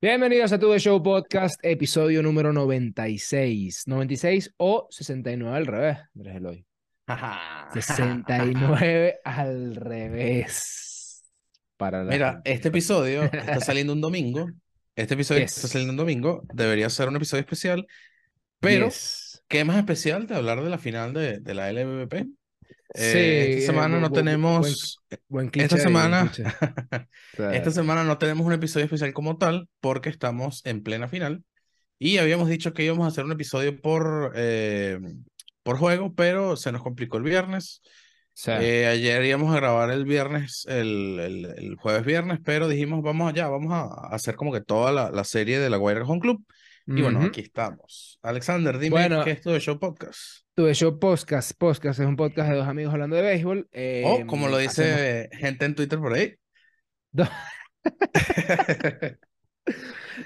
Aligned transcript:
Bienvenidos 0.00 0.52
a 0.52 0.58
Tu 0.60 0.70
The 0.70 0.78
Show 0.78 1.02
Podcast, 1.02 1.58
episodio 1.64 2.22
número 2.22 2.52
96. 2.52 3.84
96 3.86 4.54
o 4.56 4.86
69 4.90 5.56
al 5.56 5.66
revés, 5.66 5.98
Andrés 6.14 6.36
Eloy. 6.36 6.66
69 7.72 9.18
al 9.24 9.74
revés. 9.74 11.24
Para 11.76 12.04
la 12.04 12.10
Mira, 12.12 12.32
gente. 12.34 12.52
este 12.52 12.68
episodio 12.68 13.24
está 13.24 13.60
saliendo 13.60 13.92
un 13.92 14.00
domingo. 14.00 14.46
Este 14.94 15.14
episodio 15.14 15.40
Yes. 15.42 15.56
está 15.56 15.68
saliendo 15.68 15.92
un 15.92 15.96
domingo. 15.96 16.42
Debería 16.52 16.88
ser 16.90 17.08
un 17.08 17.16
episodio 17.16 17.40
especial. 17.40 17.86
Pero, 18.60 18.86
Yes. 18.86 19.42
¿qué 19.48 19.64
más 19.64 19.78
especial 19.78 20.26
de 20.28 20.36
hablar 20.36 20.62
de 20.62 20.70
la 20.70 20.78
final 20.78 21.12
de, 21.12 21.40
de 21.40 21.54
la 21.54 21.72
LVP? 21.72 22.26
Sí, 22.94 23.02
Eh, 23.04 23.48
esta 23.50 23.62
eh, 23.62 23.66
semana 23.66 24.00
no 24.00 24.10
tenemos. 24.10 25.00
Buen 25.28 25.50
Esta 25.54 25.76
semana. 25.76 26.32
Esta 27.52 27.70
semana 27.70 28.04
no 28.04 28.18
tenemos 28.18 28.46
un 28.46 28.52
episodio 28.52 28.84
especial 28.84 29.12
como 29.12 29.36
tal 29.36 29.68
porque 29.80 30.08
estamos 30.08 30.64
en 30.64 30.82
plena 30.82 31.06
final 31.08 31.44
y 31.98 32.18
habíamos 32.18 32.48
dicho 32.48 32.72
que 32.72 32.84
íbamos 32.84 33.04
a 33.04 33.08
hacer 33.08 33.24
un 33.24 33.32
episodio 33.32 33.80
por, 33.80 34.32
eh, 34.36 34.98
por 35.62 35.78
juego, 35.78 36.14
pero 36.14 36.56
se 36.56 36.72
nos 36.72 36.82
complicó 36.82 37.16
el 37.16 37.24
viernes. 37.24 37.82
sea, 38.32 38.62
Eh, 38.62 38.86
ayer 38.86 39.24
íbamos 39.24 39.52
a 39.52 39.56
grabar 39.56 39.90
el 39.90 40.04
viernes, 40.04 40.64
el, 40.68 41.18
el, 41.20 41.44
el 41.56 41.76
jueves 41.76 42.04
viernes, 42.04 42.38
pero 42.44 42.68
dijimos, 42.68 43.02
vamos 43.02 43.30
allá, 43.30 43.48
vamos 43.48 43.72
a 43.72 44.14
hacer 44.14 44.36
como 44.36 44.52
que 44.52 44.60
toda 44.60 44.92
la, 44.92 45.10
la 45.10 45.24
serie 45.24 45.58
de 45.58 45.70
la 45.70 45.76
Guaira 45.76 46.04
Home 46.04 46.20
Club. 46.20 46.44
Y 46.86 47.02
bueno, 47.02 47.18
ujú. 47.18 47.28
aquí 47.28 47.42
estamos. 47.42 48.18
Alexander, 48.22 48.78
dime 48.78 48.92
Bueno, 48.92 49.22
qué 49.22 49.32
es 49.32 49.38
esto 49.38 49.52
de 49.52 49.60
Show 49.60 49.78
Podcast. 49.78 50.47
Tu 50.58 50.66
The 50.66 50.74
Show 50.74 50.98
Podcast. 50.98 51.52
Podcast 51.56 52.00
es 52.00 52.06
un 52.08 52.16
podcast 52.16 52.50
de 52.50 52.56
dos 52.56 52.66
amigos 52.66 52.92
hablando 52.92 53.14
de 53.14 53.22
béisbol. 53.22 53.68
O 54.02 54.26
como 54.26 54.48
lo 54.48 54.58
Em, 54.58 54.66
hacemos 54.66 54.90
dice 54.90 55.30
gente 55.34 55.64
en 55.66 55.76
Twitter 55.76 56.00
por 56.00 56.14
ahí. 56.14 56.34
dos, 57.12 57.28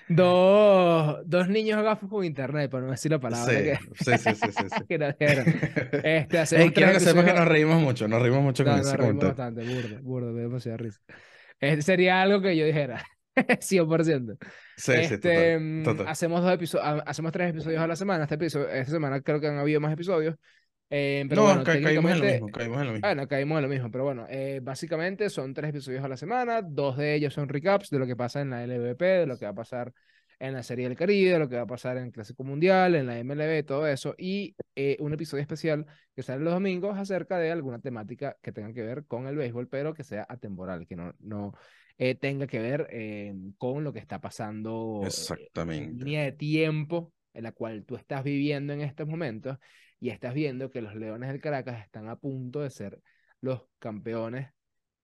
dos, 0.08 1.18
dos 1.26 1.48
niños 1.50 1.82
gafos 1.82 2.08
con 2.08 2.24
internet, 2.24 2.70
para 2.70 2.86
no 2.86 2.92
decir 2.92 3.10
la 3.10 3.20
palabra 3.20 3.52
Sí, 3.52 3.62
que, 3.62 3.76
sí, 4.16 4.16
sí, 4.16 4.34
sí, 4.34 4.52
sí, 4.74 4.84
que 4.88 4.96
nos. 4.96 5.14
Este, 5.20 6.38
hacemos 6.38 6.64
Ey, 6.64 6.70
quiero 6.72 6.92
que 6.92 7.00
sepas 7.00 7.24
que 7.26 7.34
nos 7.34 7.46
reímos 7.46 7.82
mucho, 7.82 8.08
nos 8.08 8.22
reímos 8.22 8.42
mucho 8.42 8.64
con 8.64 8.72
No, 8.72 8.78
ese 8.80 8.88
nos 8.88 9.00
reímos 9.00 9.22
comentario. 9.24 9.52
bastante, 9.60 9.82
burdo, 9.82 10.02
burdo, 10.02 10.32
me 10.32 10.40
demasiada 10.40 10.78
risa. 10.78 10.98
Este 11.60 11.82
sería 11.82 12.22
algo 12.22 12.40
que 12.40 12.56
yo 12.56 12.64
dijera, 12.64 13.04
100%. 13.60 14.36
Sí, 14.76 14.92
sí, 15.04 15.14
Este, 15.14 15.18
total, 15.18 15.60
mm, 15.60 15.82
total. 15.84 16.08
hacemos 16.08 16.42
dos 16.42 16.52
episodios, 16.52 17.02
hacemos 17.06 17.32
tres 17.32 17.50
episodios 17.50 17.80
a 17.80 17.86
la 17.86 17.96
semana. 17.96 18.24
Este 18.24 18.34
episodio, 18.36 18.68
esta 18.68 18.92
semana 18.92 19.20
creo 19.20 19.40
que 19.40 19.48
han 19.48 19.58
habido 19.58 19.80
más 19.80 19.92
episodios. 19.92 20.36
eh, 20.90 21.24
pero 21.28 21.42
No, 21.42 21.46
bueno, 21.48 21.64
ca- 21.64 21.80
caímos 21.80 22.12
en 22.12 22.18
lo 22.18 22.24
mismo, 22.26 22.50
caímos 22.50 22.80
en 22.80 22.86
lo 22.86 22.92
mismo. 22.92 23.08
bueno, 23.08 23.28
caímos 23.28 23.56
en 23.58 23.62
lo 23.62 23.68
mismo, 23.68 23.90
pero 23.90 24.04
bueno, 24.04 24.26
eh, 24.28 24.60
básicamente 24.62 25.30
son 25.30 25.54
tres 25.54 25.70
episodios 25.70 26.04
a 26.04 26.08
la 26.08 26.16
semana, 26.18 26.60
dos 26.62 26.96
de 26.98 27.14
ellos 27.14 27.32
son 27.32 27.48
recaps 27.48 27.88
de 27.90 27.98
lo 27.98 28.06
que 28.06 28.16
pasa 28.16 28.40
en 28.42 28.50
la 28.50 28.62
LVP, 28.64 29.04
de 29.04 29.26
lo 29.26 29.38
que 29.38 29.46
va 29.46 29.52
a 29.52 29.54
pasar 29.54 29.92
en 30.38 30.52
la 30.54 30.62
Serie 30.62 30.88
del 30.88 30.96
Caribe, 30.98 31.30
de 31.32 31.38
lo 31.38 31.48
que 31.48 31.56
va 31.56 31.62
a 31.62 31.66
pasar 31.66 31.96
en 31.98 32.04
el 32.06 32.12
Clásico 32.12 32.42
Mundial, 32.44 32.94
en 32.96 33.06
la 33.06 33.18
MLB, 33.18 33.64
todo 33.64 33.86
eso, 33.86 34.14
y 34.18 34.54
eh, 34.74 34.96
un 35.00 35.14
episodio 35.14 35.40
especial 35.40 35.86
que 36.16 36.22
sale 36.22 36.42
los 36.42 36.52
domingos 36.52 36.98
acerca 36.98 37.38
de 37.38 37.52
alguna 37.52 37.78
temática 37.78 38.36
que 38.42 38.52
tenga 38.52 38.72
que 38.74 38.82
ver 38.82 39.04
con 39.06 39.26
el 39.28 39.36
béisbol, 39.36 39.68
pero 39.68 39.94
que 39.94 40.02
sea 40.04 40.26
atemporal, 40.28 40.86
que 40.86 40.96
no, 40.96 41.14
no 41.20 41.54
eh, 42.04 42.16
tenga 42.16 42.48
que 42.48 42.58
ver 42.58 42.88
eh, 42.90 43.32
con 43.58 43.84
lo 43.84 43.92
que 43.92 44.00
está 44.00 44.20
pasando 44.20 44.96
eh, 44.96 45.00
en 45.02 45.06
Exactamente. 45.06 46.04
línea 46.04 46.24
de 46.24 46.32
tiempo 46.32 47.12
en 47.32 47.44
la 47.44 47.52
cual 47.52 47.84
tú 47.84 47.94
estás 47.94 48.24
viviendo 48.24 48.72
en 48.72 48.80
estos 48.80 49.06
momentos 49.06 49.56
y 50.00 50.10
estás 50.10 50.34
viendo 50.34 50.68
que 50.68 50.82
los 50.82 50.96
Leones 50.96 51.30
del 51.30 51.40
Caracas 51.40 51.80
están 51.80 52.08
a 52.08 52.16
punto 52.16 52.60
de 52.60 52.70
ser 52.70 53.00
los 53.40 53.62
campeones 53.78 54.48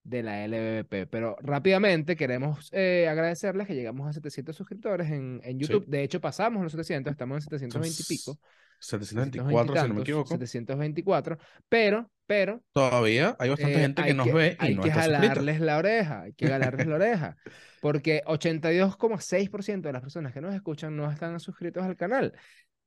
de 0.03 0.25
la 0.25 0.45
LVP. 0.45 1.07
Pero 1.07 1.37
rápidamente 1.41 2.17
queremos 2.17 2.69
eh, 2.73 3.07
agradecerles 3.09 3.69
que 3.69 3.77
llegamos 3.77 4.09
a 4.09 4.13
700 4.13 4.57
suscriptores 4.57 5.09
en, 5.13 5.41
en 5.45 5.57
YouTube. 5.61 5.87
De 5.87 6.03
hecho, 6.03 6.21
pasamos 6.21 6.65
los 6.65 6.73
700, 6.73 7.13
estamos 7.13 7.37
en 7.37 7.43
720 7.43 8.03
y 8.03 8.17
pico. 8.17 8.41
724, 8.81 9.77
si 9.77 9.89
no 9.89 9.95
me 9.95 10.01
equivoco. 10.03 10.29
724, 10.29 11.39
pero, 11.69 12.11
pero, 12.27 12.63
Todavía 12.73 13.37
hay 13.39 13.51
bastante 13.51 13.79
eh, 13.79 13.81
gente 13.81 14.03
que 14.03 14.09
hay 14.09 14.15
nos 14.15 14.27
que, 14.27 14.33
ve 14.33 14.57
y 14.61 14.65
hay 14.67 14.75
no 14.75 14.83
que 14.83 14.89
está 14.89 15.03
suscrita. 15.05 15.29
jalarles 15.29 15.61
la 15.61 15.79
oreja, 15.79 16.23
hay 16.23 16.33
que 16.35 16.47
jalarles 16.49 16.87
la 16.87 16.95
oreja, 16.97 17.37
porque 17.81 18.23
82,6% 18.27 19.81
de 19.89 19.93
las 19.93 20.03
personas 20.03 20.33
que 20.33 20.41
nos 20.41 20.55
escuchan 20.55 20.97
no 20.97 21.11
están 21.11 21.39
suscritos 21.41 21.85
al 21.85 21.97
canal. 21.97 22.33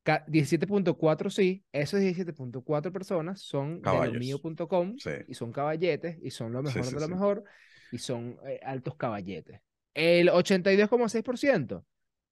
Ca- 0.03 0.25
17.4 0.27 1.29
sí, 1.29 1.63
esos 1.71 1.99
17.4 1.99 2.91
personas 2.91 3.41
son 3.41 3.75
de 3.75 3.81
Caballos. 3.81 4.13
lomío.com 4.13 4.95
Sí. 4.97 5.11
y 5.27 5.33
son 5.35 5.51
caballetes 5.51 6.17
y 6.23 6.31
son 6.31 6.51
lo 6.53 6.63
mejor 6.63 6.83
sí, 6.85 6.93
de 6.95 6.99
lo 7.01 7.07
mejor 7.07 7.43
y 7.91 7.97
son 7.99 8.37
eh, 8.47 8.59
altos 8.63 8.95
caballetes. 8.95 9.59
El 9.93 10.29
82,6%, 10.29 11.83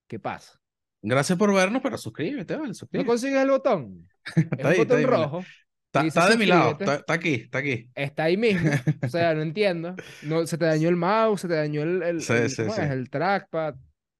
¿qué 0.07 0.19
pasa? 0.19 0.59
Gracias 1.01 1.37
por 1.37 1.53
vernos, 1.53 1.81
pero 1.81 1.97
suscríbete, 1.97 2.55
vale, 2.55 2.73
¿No 2.91 3.05
consigues 3.05 3.41
el 3.41 3.49
botón? 3.49 4.07
Es 4.35 4.43
Está 4.43 4.71
está 4.71 4.77
botón 4.83 4.97
ahí, 4.97 5.05
rojo. 5.05 5.45
Está, 5.91 6.29
de 6.29 6.37
mi 6.37 6.45
lado, 6.45 6.71
está, 6.71 6.95
está 6.95 7.13
aquí, 7.13 7.33
está 7.33 7.57
aquí. 7.59 7.89
Está 7.95 8.23
ahí 8.25 8.37
mismo. 8.37 8.69
O 9.03 9.07
sea, 9.09 9.33
no 9.33 9.41
entiendo. 9.41 9.95
No, 10.23 10.45
se 10.45 10.57
te 10.57 10.65
dañó 10.65 10.89
el 10.89 10.95
mouse, 10.95 11.41
se 11.41 11.47
te 11.47 11.55
dañó 11.55 11.81
el, 11.81 12.03
el, 12.03 12.21
Sí, 12.21 12.33
el- 12.33 12.49
sí, 12.49 12.61
¿cómo 12.63 12.75
sí. 12.75 12.81
es? 12.81 12.91
el 12.91 13.09
trackpad. 13.09 13.75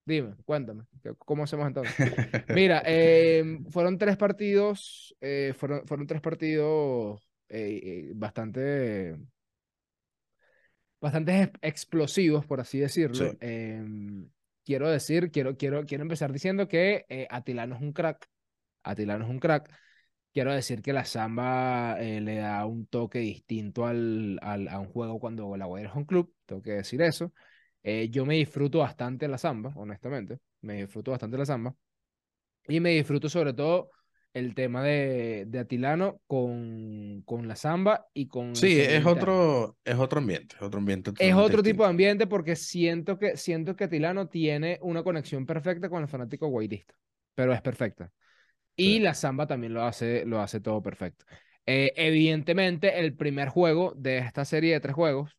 Dime, 0.06 0.34
cuéntame, 0.46 0.86
¿qué- 1.04 1.14
¿cómo 1.20 1.44
hacemos 1.44 1.68
entonces? 1.68 1.94
Mira, 2.56 2.82
eh, 2.86 3.60
fueron 3.70 4.00
tres 4.00 4.18
partidos, 4.18 5.16
eh, 5.22 5.54
fueron, 5.56 5.86
fueron 5.86 6.08
tres 6.08 6.22
partidos 6.22 7.22
eh, 7.50 7.80
eh, 7.84 8.12
bastante, 8.16 9.16
bastante 11.00 11.44
ex- 11.44 11.60
explosivos, 11.62 12.46
por 12.48 12.60
así 12.60 12.80
decirlo. 12.80 13.38
Quiero 14.66 14.90
decir, 14.90 15.32
quiero, 15.32 15.58
quiero, 15.58 15.86
quiero 15.86 16.04
empezar 16.04 16.32
diciendo 16.32 16.68
que 16.68 17.06
eh, 17.10 17.28
Atilano 17.30 17.76
es 17.76 17.82
un 17.82 17.92
crack. 17.94 18.30
Atilano 18.84 19.26
es 19.26 19.32
un 19.32 19.40
crack. 19.40 19.72
Quiero 20.34 20.54
decir 20.54 20.82
que 20.84 20.94
la 20.94 21.06
samba 21.06 22.00
eh, 22.02 22.22
le 22.22 22.38
da 22.38 22.66
un 22.66 22.88
toque 22.88 23.20
distinto 23.20 23.86
al, 23.88 24.40
al- 24.44 24.68
a 24.70 24.80
un 24.80 24.88
juego 24.90 25.20
cuando 25.20 25.58
la 25.58 25.66
Guaira 25.66 25.90
es 25.90 25.96
un 25.96 26.06
club, 26.06 26.34
tengo 26.46 26.62
que 26.62 26.72
decir 26.74 27.02
eso. 27.02 27.34
Eh, 27.84 28.10
yo 28.12 28.26
me 28.26 28.36
disfruto 28.36 28.80
bastante 28.80 29.28
la 29.28 29.38
samba, 29.40 29.74
honestamente, 29.76 30.40
me 30.62 30.76
disfruto 30.84 31.12
bastante 31.12 31.38
la 31.38 31.46
samba. 31.46 31.76
Y 32.68 32.80
me 32.80 32.92
disfruto 32.92 33.30
sobre 33.30 33.54
todo 33.54 33.92
el 34.34 34.54
tema 34.56 34.84
de, 34.84 35.46
de 35.48 35.60
Atilano 35.60 36.22
con, 36.28 37.24
con 37.26 37.48
la 37.48 37.56
samba 37.56 38.08
y 38.14 38.28
con 38.28 38.56
Sí, 38.56 38.80
es 38.80 39.06
otro, 39.06 39.78
es 39.84 39.96
otro 39.96 40.20
ambiente, 40.20 40.56
es 40.56 40.62
otro 40.62 40.80
ambiente 40.80 41.12
Es 41.20 41.34
otro 41.34 41.64
tipo 41.64 41.84
de 41.84 41.90
ambiente 41.90 42.28
porque 42.28 42.56
siento 42.56 43.18
que, 43.18 43.38
siento 43.38 43.76
que 43.76 43.86
Atilano 43.86 44.28
tiene 44.28 44.80
una 44.82 45.04
conexión 45.04 45.46
perfecta 45.46 45.90
con 45.90 46.02
el 46.02 46.08
fanático 46.08 46.48
guairista, 46.48 46.94
pero 47.36 47.54
es 47.54 47.62
perfecta. 47.62 48.12
Y 48.76 48.94
Sí. 48.94 49.00
la 49.00 49.14
samba 49.14 49.48
también 49.48 49.74
lo 49.74 49.84
hace, 49.84 50.26
lo 50.26 50.40
hace 50.40 50.60
todo 50.62 50.82
perfecto. 50.82 51.26
Eh, 51.66 51.92
evidentemente, 51.96 53.00
el 53.00 53.16
primer 53.16 53.50
juego 53.50 53.94
de 53.96 54.20
esta 54.20 54.46
serie 54.46 54.74
de 54.74 54.80
tres 54.80 54.96
juegos, 54.96 55.38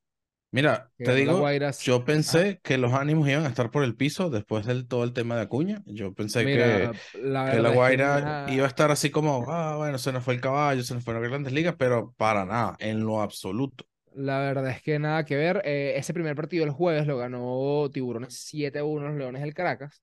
Mira, 0.52 0.90
te 0.96 1.14
digo, 1.14 1.46
yo 1.82 2.04
pensé 2.04 2.60
que 2.62 2.76
los 2.76 2.92
ánimos 2.92 3.28
iban 3.28 3.44
a 3.44 3.48
estar 3.48 3.70
por 3.70 3.84
el 3.84 3.94
piso 3.94 4.30
después 4.30 4.66
del 4.66 4.88
todo 4.88 5.04
el 5.04 5.12
tema 5.12 5.36
de 5.36 5.42
Acuña. 5.42 5.82
Yo 5.86 6.12
pensé 6.12 6.44
que, 6.44 6.58
la 6.58 6.92
que 7.12 7.18
la 7.22 7.44
verdad 7.44 7.56
es 7.56 7.70
que 7.70 7.76
Guaira 7.76 8.46
iba 8.48 8.64
a 8.64 8.68
estar 8.68 8.90
así 8.90 9.10
como, 9.10 9.44
ah, 9.48 9.76
bueno, 9.76 9.96
se 9.98 10.12
nos 10.12 10.24
fue 10.24 10.34
el 10.34 10.40
caballo, 10.40 10.82
se 10.82 10.94
nos 10.94 11.04
fueron 11.04 11.22
las 11.22 11.30
grandes 11.30 11.52
ligas, 11.52 11.76
pero 11.78 12.12
para 12.16 12.44
nada, 12.44 12.76
en 12.80 13.00
lo 13.04 13.22
absoluto. 13.22 13.84
La 14.14 14.40
verdad 14.40 14.68
es 14.70 14.82
que 14.82 14.98
nada 14.98 15.24
que 15.24 15.36
ver. 15.36 15.62
Eh, 15.64 15.94
ese 15.96 16.12
primer 16.12 16.34
partido 16.34 16.64
el 16.64 16.70
jueves 16.70 17.06
lo 17.06 17.16
ganó 17.16 17.88
Tiburones 17.92 18.34
7-1 18.34 19.08
los 19.08 19.16
Leones 19.16 19.42
del 19.42 19.54
Caracas. 19.54 20.02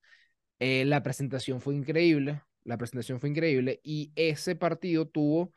Eh, 0.60 0.86
la 0.86 1.04
presentación 1.04 1.60
fue 1.60 1.76
increíble. 1.76 2.42
La 2.64 2.78
presentación 2.78 3.20
fue 3.20 3.30
increíble. 3.30 3.82
Y 3.84 4.14
ese 4.16 4.56
partido 4.56 5.08
tuvo 5.08 5.52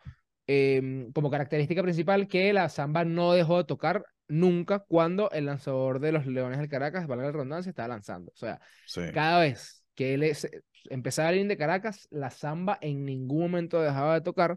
em, 0.50 1.12
como 1.12 1.30
característica 1.30 1.82
principal 1.82 2.26
que 2.26 2.52
la 2.52 2.68
samba 2.68 3.04
no 3.04 3.32
dejó 3.32 3.58
de 3.58 3.64
tocar 3.64 4.04
nunca 4.26 4.80
cuando 4.80 5.30
el 5.30 5.46
lanzador 5.46 6.00
de 6.00 6.12
los 6.12 6.26
Leones 6.26 6.58
del 6.58 6.68
Caracas, 6.68 7.06
valga 7.06 7.26
la 7.26 7.32
redundancia, 7.32 7.70
estaba 7.70 7.88
lanzando. 7.88 8.32
O 8.34 8.36
sea, 8.36 8.60
Sí. 8.84 9.02
cada 9.14 9.40
vez 9.40 9.84
que 9.94 10.14
él 10.14 10.22
es- 10.24 10.48
empezaba 10.88 11.30
el 11.30 11.46
de 11.46 11.56
Caracas, 11.56 12.08
la 12.10 12.30
samba 12.30 12.78
en 12.80 13.04
ningún 13.04 13.42
momento 13.42 13.80
dejaba 13.80 14.14
de 14.14 14.20
tocar. 14.22 14.56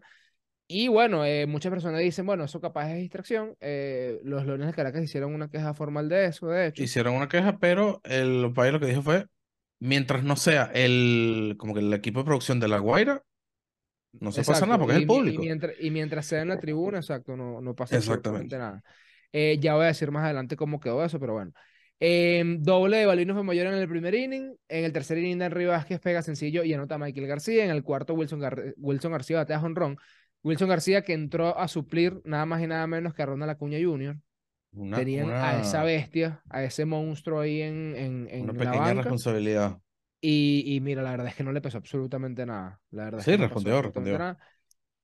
Y 0.68 0.88
bueno, 0.88 1.25
eh, 1.25 1.45
muchas 1.45 1.71
personas 1.71 2.01
dicen, 2.01 2.25
bueno, 2.25 2.45
eso 2.45 2.59
capaz 2.62 2.89
es 2.91 2.97
distracción. 2.97 3.56
Eh, 3.59 4.19
los 4.23 4.45
Leones 4.45 4.68
de 4.68 4.73
Caracas 4.73 5.03
hicieron 5.03 5.35
una 5.35 5.50
queja 5.50 5.73
formal 5.73 6.09
de 6.09 6.25
eso, 6.25 6.47
de 6.47 6.68
hecho. 6.68 6.81
Hicieron 6.81 7.15
una 7.15 7.27
queja, 7.27 7.57
pero 7.59 8.01
el 8.03 8.51
país 8.56 8.73
lo 8.73 8.79
que 8.79 8.88
dijo 8.88 9.01
fue, 9.01 9.27
mientras 9.79 10.23
no 10.23 10.35
sea 10.35 10.71
el, 10.73 11.56
como 11.59 11.73
que 11.73 11.81
el 11.81 11.94
equipo 11.94 12.19
de 12.19 12.25
producción 12.25 12.59
de 12.59 12.69
La 12.69 12.77
Guaira, 12.79 13.21
no 14.19 14.31
se 14.31 14.44
pasa 14.44 14.65
nada 14.65 14.77
Exacto, 14.77 14.80
porque 14.80 14.94
es 14.95 15.00
y 15.00 15.01
el 15.01 15.07
mi- 15.07 15.31
y 15.31 15.38
público. 15.38 15.42
mientras, 15.42 15.74
y 15.80 15.92
mientras 15.92 16.25
sea 16.25 16.42
en 16.42 16.50
la 16.50 16.60
tribuna, 16.60 17.00
exacto, 17.00 17.36
no, 17.36 17.62
no 17.62 17.75
pasa 17.75 17.98
absolutamente 17.98 18.56
Exactamente. 18.56 18.57
nada. 18.57 18.83
Eh, 19.31 19.57
ya 19.60 19.75
voy 19.75 19.86
a 19.86 19.88
decir 19.88 20.12
más 20.12 20.24
adelante 20.25 20.56
cómo 20.56 20.80
quedó 20.80 21.04
eso, 21.04 21.19
pero 21.19 21.33
bueno. 21.33 21.51
Em, 22.00 22.62
doble 22.62 22.98
de 22.98 23.06
Balino 23.06 23.33
fue 23.33 23.44
mayor 23.44 23.68
en 23.68 23.75
el 23.75 23.88
primer 23.88 24.13
inning. 24.13 24.56
En 24.68 24.86
el 24.86 24.92
tercer 24.94 25.18
inning, 25.18 25.42
Henry 25.42 25.65
Vázquez 25.65 26.00
pega 26.00 26.21
sencillo 26.21 26.63
y 26.63 26.74
anota 26.74 26.95
a 26.95 26.98
Michael 26.98 27.27
García. 27.27 27.63
En 27.65 27.71
el 27.71 27.83
cuarto, 27.83 28.13
Wilson, 28.13 28.42
Gar- 28.42 28.74
Wilson 28.77 29.12
García 29.12 29.38
batea 29.38 29.60
jonrón. 29.60 29.98
Wilson 30.44 30.68
García 30.69 31.01
que 31.04 31.13
entró 31.13 31.57
a 31.57 31.68
suplir 31.69 32.21
nada 32.25 32.45
más 32.45 32.62
y 32.62 32.68
nada 32.68 32.86
menos 32.88 33.13
que 33.13 33.24
a 33.24 33.25
Ronald 33.27 33.51
Acuña 33.51 33.77
Jr. 33.81 34.18
Una, 34.74 34.98
Tenían 34.98 35.30
a 35.30 35.62
esa 35.62 35.77
una, 35.77 35.83
bestia, 35.86 36.42
a 36.50 36.63
ese 36.63 36.83
monstruo 36.86 37.39
ahí 37.39 37.62
en, 37.62 37.95
en, 37.95 38.13
una 38.13 38.31
en 38.31 38.48
la 38.48 38.54
pequeña 38.54 38.80
banca. 38.80 38.94
responsabilidad. 39.04 39.77
Y, 40.25 40.63
y 40.75 40.79
mira, 40.81 41.03
la 41.03 41.11
verdad 41.11 41.27
es 41.27 41.35
que 41.35 41.43
no 41.43 41.51
le 41.51 41.61
pasó 41.61 41.77
absolutamente 41.79 42.45
nada. 42.45 42.79
La 42.91 43.05
verdad 43.05 43.21
es 43.23 43.27
Sí, 43.27 43.31
que 43.31 43.39
no 43.39 43.45
pasó 43.45 43.45
respondió, 43.45 43.81
respondió. 43.81 44.19
nada. 44.19 44.39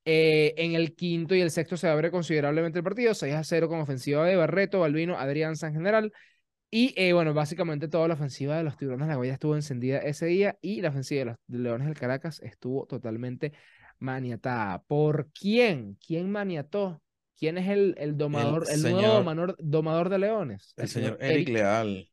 Eh, 0.05 0.55
en 0.57 0.73
el 0.75 0.95
quinto 0.95 1.35
y 1.35 1.41
el 1.41 1.51
sexto 1.51 1.77
se 1.77 1.87
abre 1.89 2.11
considerablemente 2.11 2.79
el 2.79 2.83
partido, 2.85 3.13
6 3.13 3.35
a 3.35 3.43
0 3.43 3.69
con 3.69 3.79
ofensiva 3.81 4.25
de 4.25 4.35
Barreto, 4.35 4.79
Balvino, 4.81 5.17
Adrián 5.17 5.55
San 5.57 5.73
General. 5.73 6.11
Y 6.71 6.93
eh, 6.97 7.13
bueno, 7.13 7.33
básicamente 7.33 7.87
toda 7.87 8.07
la 8.07 8.15
ofensiva 8.15 8.57
de 8.57 8.63
los 8.63 8.77
Tiburones 8.77 9.07
de 9.07 9.11
la 9.13 9.17
Guaira 9.17 9.33
estuvo 9.35 9.55
encendida 9.55 9.99
ese 9.99 10.27
día 10.27 10.57
y 10.61 10.81
la 10.81 10.89
ofensiva 10.89 11.19
de 11.21 11.25
los 11.27 11.37
Leones 11.63 11.87
del 11.87 11.97
Caracas 11.99 12.41
estuvo 12.41 12.85
totalmente 12.87 13.53
maniatada. 13.99 14.83
¿Por 14.83 15.31
quién? 15.33 15.97
¿Quién 16.05 16.31
maniató? 16.31 17.01
¿Quién 17.37 17.57
es 17.57 17.69
el, 17.69 17.95
el 17.97 18.17
domador, 18.17 18.67
el 18.69 18.87
nuevo 18.89 19.01
señor, 19.03 19.13
domador, 19.13 19.55
domador 19.59 20.09
de 20.09 20.19
Leones? 20.19 20.75
el 20.77 20.87
El 20.89 20.89
señor 20.89 21.17
Eric 21.19 21.49
Eric 21.49 21.49
Leal 21.49 22.09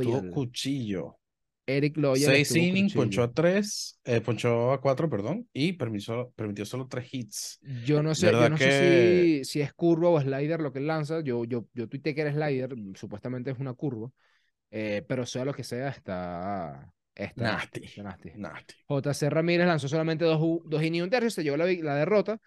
tuvo 0.00 0.28
Loyal. 0.28 0.28
cuchillo. 0.28 1.18
Eric 1.66 1.96
Loyal 1.96 2.32
Seis 2.32 2.54
innings, 2.56 2.94
ponchó 2.94 3.22
a 3.22 3.32
tres, 3.32 3.98
eh, 4.04 4.20
ponchó 4.20 4.72
a 4.72 4.80
cuatro, 4.80 5.08
perdón, 5.08 5.48
y 5.52 5.72
permitió, 5.72 6.30
permitió 6.36 6.66
solo 6.66 6.86
tres 6.88 7.12
hits. 7.12 7.58
Yo 7.84 8.02
no 8.02 8.14
sé, 8.14 8.30
yo 8.30 8.48
no 8.48 8.56
sé 8.56 8.64
que 8.64 9.42
si, 9.44 9.52
si 9.52 9.60
es 9.60 9.72
curva 9.72 10.10
o 10.10 10.20
slider 10.20 10.60
lo 10.60 10.72
que 10.72 10.80
él 10.80 10.86
lanza. 10.86 11.20
Yo, 11.22 11.44
yo, 11.44 11.66
yo 11.72 11.88
tuiteé 11.88 12.14
que 12.14 12.20
era 12.20 12.32
slider, 12.32 12.74
supuestamente 12.94 13.50
es 13.50 13.58
una 13.58 13.72
curva, 13.74 14.10
eh, 14.70 15.04
pero 15.08 15.24
sea 15.24 15.44
lo 15.44 15.54
que 15.54 15.64
sea, 15.64 15.88
está, 15.88 16.92
está 17.14 17.42
nasty, 17.42 17.84
está 17.84 18.02
nasty. 18.02 18.30
nasty. 18.36 18.74
JC 18.88 19.30
Ramírez 19.30 19.66
lanzó 19.66 19.88
solamente 19.88 20.24
dos, 20.24 20.40
dos 20.64 20.82
innings 20.82 20.98
y 20.98 21.02
un 21.02 21.10
tercio, 21.10 21.30
se 21.30 21.42
llevó 21.42 21.56
la, 21.56 21.66
la 21.66 21.96
derrota. 21.96 22.38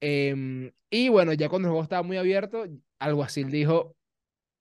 Em, 0.00 0.70
y 0.90 1.08
bueno, 1.08 1.32
ya 1.32 1.48
cuando 1.48 1.68
el 1.68 1.70
juego 1.70 1.82
estaba 1.82 2.02
muy 2.02 2.16
abierto, 2.16 2.66
Alguacil 2.98 3.50
dijo, 3.50 3.96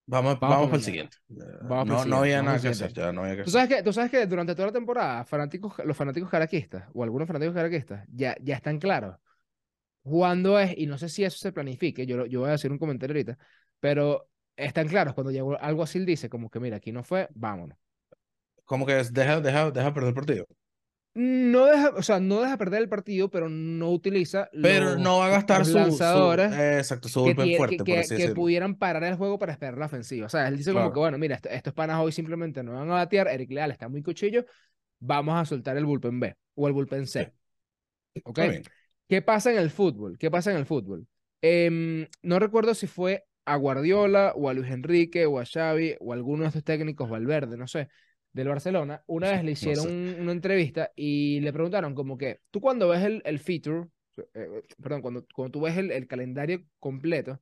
Vamos, 0.08 0.38
vamos 0.46 0.60
vamos 0.60 0.68
para 0.70 0.78
el 0.78 0.84
siguiente. 0.84 1.18
Vamos 1.60 1.88
por 1.88 1.96
el 1.96 2.00
No, 2.00 2.06
no 2.06 2.18
siguiente, 2.18 2.32
había 2.40 2.42
nada 2.42 2.62
que 2.62 2.70
hacer, 2.70 2.92
siguiente. 2.92 2.94
ya 2.94 3.12
no 3.12 3.24
había 3.24 3.36
que 3.36 3.42
Tú 3.42 3.52
hacer. 3.52 3.52
sabes 3.52 3.70
que, 3.70 3.84
tú 3.84 3.94
sabes 3.94 4.12
que 4.12 4.26
durante 4.26 4.56
toda 4.56 4.68
la 4.68 4.74
temporada, 4.74 5.26
fanáticos, 5.26 5.74
los 5.86 5.96
fanáticos 5.98 6.30
caraquistas, 6.30 6.86
o 6.94 7.04
algunos 7.04 7.28
fanáticos 7.28 7.56
caraquistas, 7.56 8.06
ya, 8.12 8.36
ya 8.42 8.56
están 8.56 8.80
claros 8.80 9.18
cuándo 10.04 10.60
es, 10.60 10.78
y 10.78 10.88
no 10.88 10.98
sé 10.98 11.10
si 11.10 11.24
eso 11.26 11.38
se 11.40 11.52
planifique, 11.54 12.06
yo, 12.08 12.26
yo 12.28 12.42
voy 12.42 12.50
a 12.50 12.54
decir 12.54 12.72
un 12.72 12.80
comentario 12.80 13.14
ahorita, 13.16 13.38
pero 13.80 14.30
están 14.58 14.88
claros 14.90 15.14
cuando 15.16 15.32
llegó 15.32 15.60
algo 15.62 15.84
así, 15.84 16.00
él 16.00 16.06
dice 16.08 16.30
como 16.30 16.50
que 16.50 16.60
mira, 16.62 16.78
aquí 16.78 16.92
no 16.94 17.04
fue, 17.04 17.30
vámonos. 17.36 17.78
Como 18.66 18.86
que 18.86 19.00
es- 19.00 19.14
deja, 19.14 19.40
deja, 19.42 19.72
deja 19.72 19.94
perder 19.94 20.10
el 20.10 20.16
partido. 20.16 20.46
No 21.20 21.66
deja, 21.66 21.90
o 21.96 22.04
sea, 22.04 22.20
no 22.20 22.42
deja 22.42 22.58
perder 22.58 22.82
el 22.84 22.90
partido, 22.90 23.30
pero 23.30 23.50
no 23.50 23.90
utiliza 23.90 24.50
Pero 24.62 24.86
los, 24.92 25.00
no 25.00 25.18
va 25.18 25.26
a 25.26 25.30
gastar 25.30 25.66
su, 25.66 25.72
su, 25.72 25.78
lanzadores 25.80 26.54
eh, 26.54 26.78
exacto, 26.78 27.10
su 27.10 27.26
que, 27.26 27.34
fuerte, 27.34 27.52
que, 27.52 27.58
por 27.58 27.86
que, 27.86 28.00
así 28.00 28.10
que 28.10 28.14
decirlo. 28.16 28.36
pudieran 28.36 28.76
parar 28.76 29.04
el 29.04 29.16
juego 29.16 29.40
para 29.40 29.52
esperar 29.52 29.78
la 29.80 29.88
ofensiva. 29.88 30.28
O 30.28 30.30
sea, 30.30 30.48
él 30.48 30.58
dice 30.58 30.74
como 30.74 30.94
que, 30.94 31.00
bueno, 31.00 31.18
mira, 31.18 31.36
esto- 31.36 31.50
estos 31.50 31.74
panas 31.74 32.00
hoy 32.00 32.12
simplemente 32.12 32.62
no 32.62 32.74
van 32.74 32.90
a 32.92 32.94
batear, 32.94 33.28
Eric 33.30 33.50
Leal 33.52 33.72
está 33.72 33.90
muy 33.90 34.04
cuchillo, 34.04 34.46
vamos 35.00 35.36
a 35.40 35.46
soltar 35.46 35.76
el 35.78 35.86
bullpen 35.86 36.20
B 36.20 36.36
o 36.54 36.68
el 36.68 36.74
bullpen 36.74 37.08
sí, 37.08 37.20
C, 37.20 37.34
bien. 38.36 38.64
¿Qué 39.08 39.22
pasa 39.22 39.52
en 39.52 39.58
el 39.58 39.70
fútbol? 39.72 40.18
¿Qué 40.18 40.30
pasa 40.30 40.52
en 40.52 40.58
el 40.58 40.66
fútbol? 40.66 41.08
Em, 41.42 42.08
no 42.22 42.40
recuerdo 42.40 42.74
si 42.74 42.88
fue 42.88 43.26
a 43.46 43.56
Guardiola 43.56 44.34
o 44.36 44.50
a 44.50 44.54
Luis 44.54 44.70
Enrique 44.72 45.26
o 45.26 45.40
a 45.40 45.46
Xavi 45.46 45.96
o 46.00 46.12
a 46.12 46.16
alguno 46.16 46.44
de 46.44 46.50
estos 46.50 46.64
técnicos, 46.64 47.10
Valverde, 47.10 47.58
no 47.58 47.68
sé, 47.68 47.88
del 48.38 48.50
Barcelona. 48.50 49.04
Una 49.08 49.32
vez 49.32 49.44
le 49.44 49.52
No 49.62 49.74
hicieron 49.74 49.88
sé. 49.88 49.90
un- 49.90 50.18
una 50.22 50.32
entrevista 50.32 50.92
y 50.96 51.40
le 51.42 51.54
preguntaron 51.54 51.96
como 51.96 52.18
que, 52.18 52.42
tú 52.52 52.62
cuando 52.62 52.90
ves 52.90 53.04
el, 53.04 53.22
el 53.26 53.40
feature, 53.40 53.88
eh, 54.34 54.64
perdón, 54.82 55.02
cuando, 55.02 55.26
cuando 55.34 55.52
tú 55.52 55.62
ves 55.62 55.78
el, 55.78 55.92
el 55.92 56.08
calendario 56.08 56.64
completo, 56.80 57.42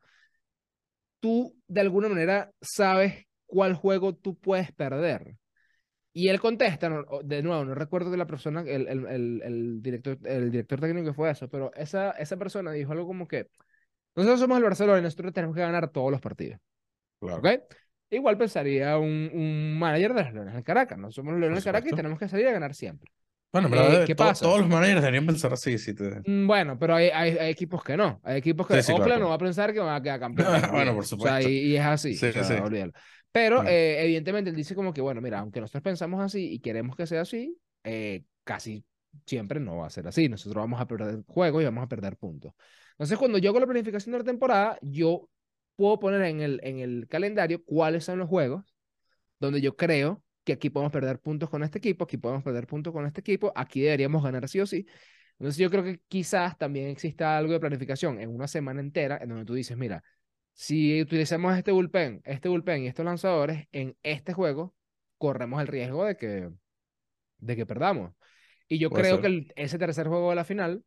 tú 1.19 1.55
de 1.67 1.81
alguna 1.81 2.09
manera 2.09 2.51
sabes 2.61 3.25
cuál 3.45 3.73
juego 3.75 4.15
tú 4.15 4.35
puedes 4.37 4.71
perder. 4.71 5.37
Y 6.13 6.29
él 6.29 6.39
contesta, 6.41 6.89
no- 6.89 7.05
de 7.23 7.43
nuevo, 7.43 7.65
no 7.65 7.75
recuerdo 7.75 8.11
de 8.11 8.17
la 8.17 8.27
persona, 8.27 8.61
el, 8.61 8.87
el, 8.87 9.07
el, 9.07 9.41
el 9.43 9.81
director, 9.81 10.17
el 10.25 10.51
director 10.51 10.79
técnico 10.81 11.07
que 11.09 11.13
fue 11.13 11.31
eso, 11.31 11.49
pero 11.49 11.71
esa, 11.75 12.11
esa 12.11 12.37
persona 12.37 12.71
dijo 12.73 12.91
algo 12.93 13.07
como 13.07 13.27
que 13.27 13.49
nosotros 14.15 14.39
somos 14.41 14.57
el 14.57 14.63
Barcelona 14.65 14.99
y 14.99 15.03
nosotros 15.03 15.33
tenemos 15.33 15.55
que 15.55 15.61
ganar 15.61 15.91
todos 15.91 16.11
los 16.11 16.21
partidos, 16.21 16.59
Claro, 17.19 17.43
¿ok? 17.43 17.61
Igual 18.15 18.37
pensaría 18.37 18.97
un, 18.97 19.29
un 19.33 19.77
manager 19.79 20.13
de 20.13 20.23
los 20.23 20.33
Leones 20.33 20.53
del 20.55 20.63
Caracas, 20.63 20.97
no 20.97 21.11
somos 21.11 21.33
los 21.33 21.41
Leones 21.41 21.57
del 21.57 21.63
Caracas 21.63 21.87
y 21.87 21.89
supuesto. 21.89 21.95
tenemos 21.97 22.19
que 22.19 22.27
salir 22.29 22.47
a 22.47 22.51
ganar 22.51 22.73
siempre. 22.73 23.11
Bueno, 23.51 23.69
en 23.69 24.01
Eh, 24.01 24.03
¿qué 24.05 24.15
to- 24.15 24.23
pasa? 24.25 24.43
todos 24.45 24.59
los 24.59 24.67
managers 24.67 25.01
deberían 25.01 25.25
pensar 25.25 25.53
así. 25.53 25.77
Si 25.77 25.93
te... 25.93 26.21
Mm, 26.25 26.45
Bueno, 26.45 26.77
pero 26.77 26.95
hay, 26.95 27.07
hay, 27.09 27.37
hay 27.37 27.51
equipos 27.51 27.83
que 27.83 27.95
no. 27.95 28.19
Hay 28.23 28.37
equipos 28.37 28.67
que 28.67 28.75
Sí, 28.75 28.81
sí, 28.81 28.85
claro, 28.87 29.03
Oakland 29.03 29.19
no 29.21 29.25
claro. 29.27 29.29
va 29.29 29.35
a 29.35 29.37
pensar 29.39 29.73
que 29.73 29.79
van 29.79 29.95
a 29.95 30.01
quedar 30.01 30.19
campeón. 30.19 30.47
Bueno, 30.71 30.93
por 30.93 31.03
O 31.03 31.07
sea, 31.07 31.17
supuesto. 31.17 31.49
y, 31.49 31.53
y 31.59 31.75
es 31.77 31.85
así. 31.85 32.15
Sí, 32.15 32.25
o 32.27 32.43
sea. 32.43 32.63
Pero 33.31 33.55
Claro. 33.61 33.69
eh, 33.69 34.03
evidentemente 34.03 34.49
él 34.49 34.55
dice 34.55 34.75
como 34.75 34.93
que, 34.93 35.01
bueno, 35.01 35.21
mira, 35.21 35.39
aunque 35.39 35.61
nosotros 35.61 35.83
pensamos 35.83 36.21
así 36.21 36.53
y 36.53 36.59
queremos 36.59 36.95
que 36.95 37.05
sea 37.07 37.21
así, 37.21 37.57
eh, 37.83 38.23
casi 38.43 38.83
siempre 39.25 39.59
no 39.59 39.77
va 39.77 39.87
a 39.87 39.89
ser 39.89 40.07
así. 40.07 40.27
Nosotros 40.27 40.61
vamos 40.61 40.79
a 40.81 40.87
perder 40.87 41.19
juegos 41.27 41.61
y 41.61 41.65
vamos 41.65 41.83
a 41.83 41.87
perder 41.87 42.17
puntos. 42.17 42.53
Entonces, 42.91 43.17
cuando 43.17 43.37
yo 43.37 43.49
hago 43.51 43.59
la 43.59 43.65
planificación 43.67 44.13
de 44.13 44.19
la 44.19 44.23
temporada, 44.25 44.77
yo 44.81 45.29
puedo 45.75 45.99
poner 45.99 46.21
en 46.23 46.41
el, 46.41 46.59
en 46.63 46.79
el 46.79 47.07
calendario 47.09 47.63
cuáles 47.65 48.03
son 48.05 48.19
los 48.19 48.29
juegos 48.29 48.75
donde 49.39 49.61
yo 49.61 49.75
creo 49.75 50.23
que 50.43 50.53
aquí 50.53 50.69
podemos 50.69 50.91
perder 50.93 51.19
puntos 51.19 51.49
con 51.49 51.63
este 51.63 51.79
equipo, 51.79 52.03
aquí 52.05 52.17
podemos 52.17 52.43
perder 52.43 52.67
puntos 52.67 52.93
con 52.93 53.05
este 53.05 53.21
equipo, 53.21 53.51
aquí 53.55 53.81
deberíamos 53.81 54.23
ganar 54.23 54.47
sí 54.47 54.59
o 54.59 54.65
sí. 54.65 54.85
Entonces 55.39 55.57
yo 55.57 55.69
creo 55.69 55.83
que 55.83 55.99
quizás 56.07 56.57
también 56.57 56.87
exista 56.87 57.37
algo 57.37 57.53
de 57.53 57.59
planificación 57.59 58.19
en 58.21 58.29
una 58.29 58.47
semana 58.47 58.79
entera 58.81 59.17
en 59.21 59.29
donde 59.29 59.45
tú 59.45 59.53
dices, 59.53 59.75
mira, 59.77 60.03
si 60.53 61.01
utilizamos 61.01 61.57
este 61.57 61.71
bullpen, 61.71 62.21
este 62.25 62.47
bullpen 62.47 62.83
y 62.83 62.87
estos 62.87 63.05
lanzadores 63.05 63.67
en 63.71 63.97
este 64.03 64.33
juego, 64.33 64.73
corremos 65.17 65.59
el 65.61 65.67
riesgo 65.67 66.05
de 66.05 66.15
que, 66.15 66.49
de 67.39 67.55
que 67.55 67.65
perdamos. 67.65 68.13
Y 68.67 68.79
yo 68.79 68.89
Puede 68.89 69.03
creo 69.03 69.15
ser. 69.15 69.21
que 69.21 69.27
el- 69.27 69.53
ese 69.55 69.77
tercer 69.77 70.07
juego 70.07 70.29
de 70.29 70.35
la 70.35 70.43
final 70.45 70.83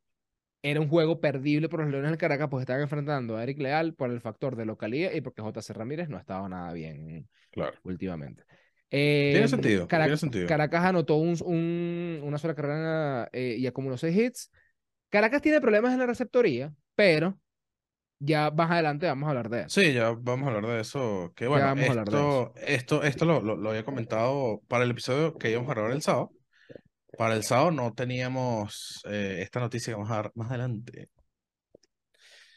era 0.62 0.80
un 0.80 0.88
juego 0.88 1.20
perdible 1.20 1.68
por 1.68 1.80
los 1.80 1.90
Leones 1.90 2.10
del 2.10 2.18
Caracas 2.18 2.48
porque 2.48 2.62
estaban 2.62 2.82
enfrentando 2.82 3.36
a 3.36 3.42
Eric 3.42 3.58
Leal 3.60 3.94
por 3.94 4.10
el 4.10 4.20
factor 4.20 4.56
de 4.56 4.64
localidad 4.66 5.12
y 5.12 5.20
porque 5.20 5.42
JC 5.42 5.72
Ramírez 5.72 6.08
no 6.08 6.18
estaba 6.18 6.48
nada 6.48 6.72
bien 6.72 7.28
Claro. 7.50 7.76
últimamente. 7.84 8.44
Tiene 8.90 9.44
Eh, 9.44 9.48
sentido, 9.48 9.86
Carac- 9.86 10.04
tiene 10.04 10.16
sentido. 10.16 10.46
Caracas 10.48 10.84
anotó 10.84 11.16
un, 11.16 11.36
un- 11.44 12.20
una 12.24 12.38
sola 12.38 12.54
carrera 12.54 13.28
eh, 13.32 13.56
y 13.58 13.66
acumuló 13.66 13.96
seis 13.96 14.16
hits. 14.16 14.50
Caracas 15.10 15.42
tiene 15.42 15.60
problemas 15.60 15.92
en 15.92 15.98
la 16.00 16.06
receptoría, 16.06 16.72
pero 16.94 17.38
ya 18.18 18.50
más 18.50 18.70
adelante 18.70 19.06
vamos 19.06 19.26
a 19.26 19.30
hablar 19.30 19.48
de 19.48 19.60
eso. 19.60 19.68
Sí, 19.80 19.92
ya 19.92 20.10
vamos 20.10 20.48
a 20.48 20.50
hablar 20.54 20.66
de 20.72 20.80
eso. 20.80 21.32
Que 21.36 21.46
bueno, 21.46 21.72
esto, 21.74 22.52
esto, 22.56 23.02
esto 23.02 23.24
lo, 23.24 23.40
lo, 23.40 23.56
lo 23.56 23.70
había 23.70 23.84
comentado 23.84 24.60
para 24.68 24.84
el 24.84 24.90
episodio 24.90 25.36
que 25.38 25.50
íbamos 25.50 25.70
a 25.70 25.74
grabar 25.74 25.92
el 25.92 26.02
sábado. 26.02 26.32
Para 27.18 27.34
el 27.34 27.42
sábado 27.44 27.70
no 27.72 27.92
teníamos 27.94 29.02
eh, 29.06 29.40
esta 29.42 29.60
noticia 29.60 29.92
que 29.92 29.96
vamos 29.96 30.10
a 30.12 30.16
dar 30.16 30.32
más 30.36 30.48
adelante. 30.50 31.10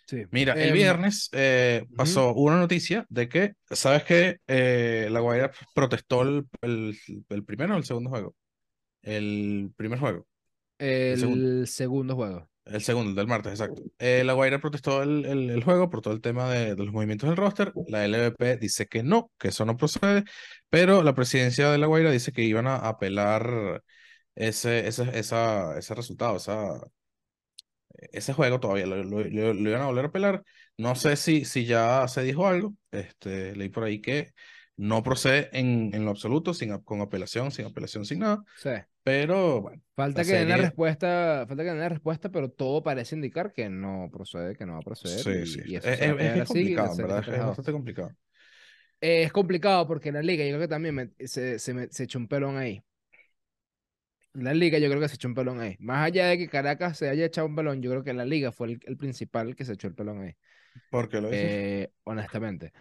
Sí. 0.05 0.25
Mira, 0.31 0.53
el 0.53 0.69
Em, 0.69 0.73
viernes 0.73 1.29
eh, 1.31 1.85
ujú. 1.89 1.95
pasó 1.95 2.33
una 2.33 2.59
noticia 2.59 3.05
de 3.09 3.29
que, 3.29 3.53
¿sabes 3.69 4.03
qué? 4.03 4.37
Eh, 4.47 5.07
la 5.09 5.19
Guaira 5.21 5.51
protestó 5.73 6.23
el, 6.23 6.47
el, 6.61 6.97
el 7.29 7.45
primero 7.45 7.75
o 7.75 7.77
el 7.77 7.85
segundo 7.85 8.09
juego. 8.09 8.35
El 9.03 9.73
primer 9.77 9.99
juego. 9.99 10.27
el 10.79 11.17
segundo. 11.17 11.47
segundo 11.65 12.15
juego. 12.15 12.49
El 12.65 12.81
segundo, 12.83 13.09
el 13.09 13.15
del 13.15 13.27
martes, 13.27 13.53
exacto. 13.53 13.81
Eh, 13.99 14.23
la 14.23 14.33
Guaira 14.33 14.59
protestó 14.61 15.01
el, 15.01 15.25
el, 15.25 15.49
el 15.49 15.63
juego 15.63 15.89
por 15.89 16.01
todo 16.01 16.13
el 16.13 16.21
tema 16.21 16.49
de, 16.51 16.75
de 16.75 16.83
los 16.83 16.93
movimientos 16.93 17.27
del 17.29 17.37
roster. 17.37 17.73
La 17.87 18.05
LVP 18.05 18.57
dice 18.57 18.85
que 18.87 19.03
no, 19.03 19.31
que 19.39 19.47
eso 19.49 19.65
no 19.65 19.77
procede, 19.77 20.23
pero 20.69 21.01
la 21.03 21.15
presidencia 21.15 21.71
de 21.71 21.77
la 21.79 21.87
Guaira 21.87 22.11
dice 22.11 22.31
que 22.31 22.43
iban 22.43 22.67
a 22.67 22.75
apelar 22.77 23.83
ese, 24.47 24.87
ese, 24.87 25.03
esa, 25.19 25.77
ese 25.77 25.95
resultado, 25.95 26.37
esa, 26.37 26.81
ese 28.11 28.33
juego 28.33 28.59
todavía 28.59 28.85
lo, 28.85 29.03
lo- 29.03 29.23
lo- 29.23 29.53
lo 29.53 29.69
iban 29.69 29.81
a 29.81 29.85
volver 29.87 30.05
a 30.05 30.07
apelar. 30.09 30.43
No 30.77 30.95
sé 30.95 31.15
si, 31.15 31.45
si 31.45 31.65
ya 31.65 32.07
se 32.07 32.23
dijo 32.23 32.47
algo. 32.47 32.73
Este, 32.91 33.55
leí 33.55 33.69
por 33.69 33.83
ahí 33.83 34.01
que 34.01 34.33
no 34.77 35.03
procede 35.03 35.49
en, 35.57 35.91
en 35.93 36.05
lo 36.05 36.11
absoluto, 36.11 36.53
sin, 36.53 36.77
con 36.79 37.01
apelación, 37.01 37.51
sin 37.51 37.65
apelación, 37.65 38.05
sin 38.05 38.19
nada. 38.19 38.43
Sí. 38.55 38.69
Pero 39.03 39.61
bueno, 39.61 39.81
Falta 39.95 40.21
la 40.21 40.25
que 40.27 40.33
den 40.33 40.47
la 40.49 40.55
serie- 40.55 40.67
respuesta, 40.69 41.45
falta 41.47 41.63
que 41.63 41.69
den 41.69 41.79
la 41.79 41.89
respuesta, 41.89 42.29
pero 42.29 42.49
todo 42.49 42.83
parece 42.83 43.15
indicar 43.15 43.51
que 43.51 43.69
no 43.69 44.09
procede, 44.11 44.55
que 44.55 44.65
no 44.65 44.73
va 44.73 44.79
a 44.79 44.81
proceder. 44.81 45.19
sí, 45.19 45.29
y, 45.31 45.45
sí. 45.45 45.61
y 45.71 45.75
eso 45.75 45.89
Es, 45.89 45.99
es- 46.01 46.09
es 46.09 46.41
así, 46.41 46.47
complicado, 46.47 46.87
en 46.89 46.95
serie 46.95 47.03
verdad, 47.07 47.19
es 47.19 47.25
3 47.25 47.39
a 47.39 47.45
2. 47.45 47.47
bastante 47.47 47.71
complicado. 47.71 48.11
Eh, 49.01 49.23
es 49.23 49.31
complicado 49.31 49.87
porque 49.87 50.11
la 50.11 50.21
liga 50.21 50.43
yo 50.45 50.51
creo 50.51 50.61
que 50.61 50.67
también 50.67 50.95
me- 50.95 51.11
se, 51.27 51.59
se, 51.59 51.73
me- 51.73 51.87
se 51.89 52.03
echó 52.03 52.19
un 52.19 52.27
pelón 52.27 52.57
ahí. 52.57 52.83
La 54.33 54.53
liga 54.53 54.79
yo 54.79 54.89
creo 54.89 55.01
que 55.01 55.09
se 55.09 55.15
echó 55.15 55.27
un 55.27 55.35
pelón 55.35 55.59
ahí. 55.59 55.75
Más 55.79 56.05
allá 56.05 56.27
de 56.27 56.37
que 56.37 56.47
Caracas 56.47 56.97
se 56.97 57.09
haya 57.09 57.25
echado 57.25 57.47
un 57.47 57.55
pelón, 57.55 57.81
yo 57.81 57.91
creo 57.91 58.03
que 58.03 58.13
la 58.13 58.25
liga 58.25 58.51
fue 58.51 58.67
el, 58.67 58.79
el 58.85 58.97
principal 58.97 59.55
que 59.55 59.65
se 59.65 59.73
echó 59.73 59.87
el 59.87 59.95
pelón 59.95 60.21
ahí. 60.21 60.35
¿Por 60.89 61.09
qué 61.09 61.19
lo 61.19 61.29
dices? 61.29 61.45
Eh, 61.45 61.91
honestamente. 62.03 62.71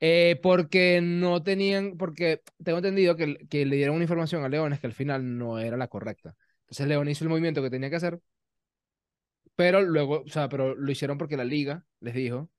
Eh, 0.00 0.38
porque 0.42 1.00
no 1.02 1.42
tenían, 1.42 1.96
porque 1.96 2.42
tengo 2.62 2.78
entendido 2.78 3.16
que, 3.16 3.36
que 3.48 3.64
le 3.64 3.76
dieron 3.76 3.94
una 3.94 4.04
información 4.04 4.44
a 4.44 4.48
Leones 4.48 4.80
que 4.80 4.86
al 4.86 4.92
final 4.92 5.38
no 5.38 5.58
era 5.58 5.76
la 5.76 5.88
correcta. 5.88 6.34
Entonces 6.62 6.86
León 6.88 7.08
hizo 7.08 7.24
el 7.24 7.30
movimiento 7.30 7.62
que 7.62 7.70
tenía 7.70 7.88
que 7.88 7.96
hacer, 7.96 8.20
pero 9.54 9.80
luego, 9.80 10.22
o 10.26 10.28
sea, 10.28 10.48
pero 10.48 10.74
lo 10.74 10.90
hicieron 10.90 11.16
porque 11.18 11.36
la 11.36 11.44
liga 11.44 11.84
les 12.00 12.14
dijo, 12.14 12.50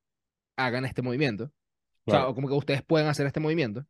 hagan 0.56 0.84
este 0.84 1.02
movimiento. 1.02 1.52
O 2.04 2.10
sea, 2.10 2.26
o 2.26 2.34
como 2.34 2.48
que 2.48 2.54
ustedes 2.54 2.82
pueden 2.82 3.06
hacer 3.06 3.26
este 3.26 3.38
movimiento. 3.40 3.86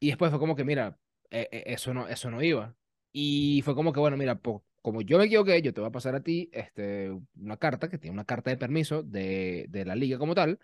Y 0.00 0.08
después 0.08 0.30
fue 0.30 0.40
como 0.40 0.56
que, 0.56 0.64
mira, 0.64 0.98
eh, 1.30 1.48
eh, 1.52 1.64
eso 1.66 1.92
no, 1.94 2.08
eso 2.08 2.30
no 2.30 2.42
iba. 2.42 2.74
Y 3.12 3.62
fue 3.64 3.74
como 3.74 3.92
que, 3.92 4.00
bueno, 4.00 4.16
mira, 4.16 4.36
po- 4.38 4.64
como 4.82 5.02
yo 5.02 5.18
me 5.18 5.24
equivoqué, 5.24 5.60
yo 5.62 5.72
te 5.74 5.80
voy 5.80 5.88
a 5.88 5.92
pasar 5.92 6.14
a 6.14 6.22
ti 6.22 6.50
este, 6.52 7.10
una 7.36 7.56
carta, 7.56 7.88
que 7.88 7.98
tiene 7.98 8.14
una 8.14 8.24
carta 8.24 8.50
de 8.50 8.56
permiso 8.56 9.02
de, 9.02 9.66
de 9.68 9.84
la 9.84 9.94
liga 9.96 10.18
como 10.18 10.34
tal, 10.34 10.58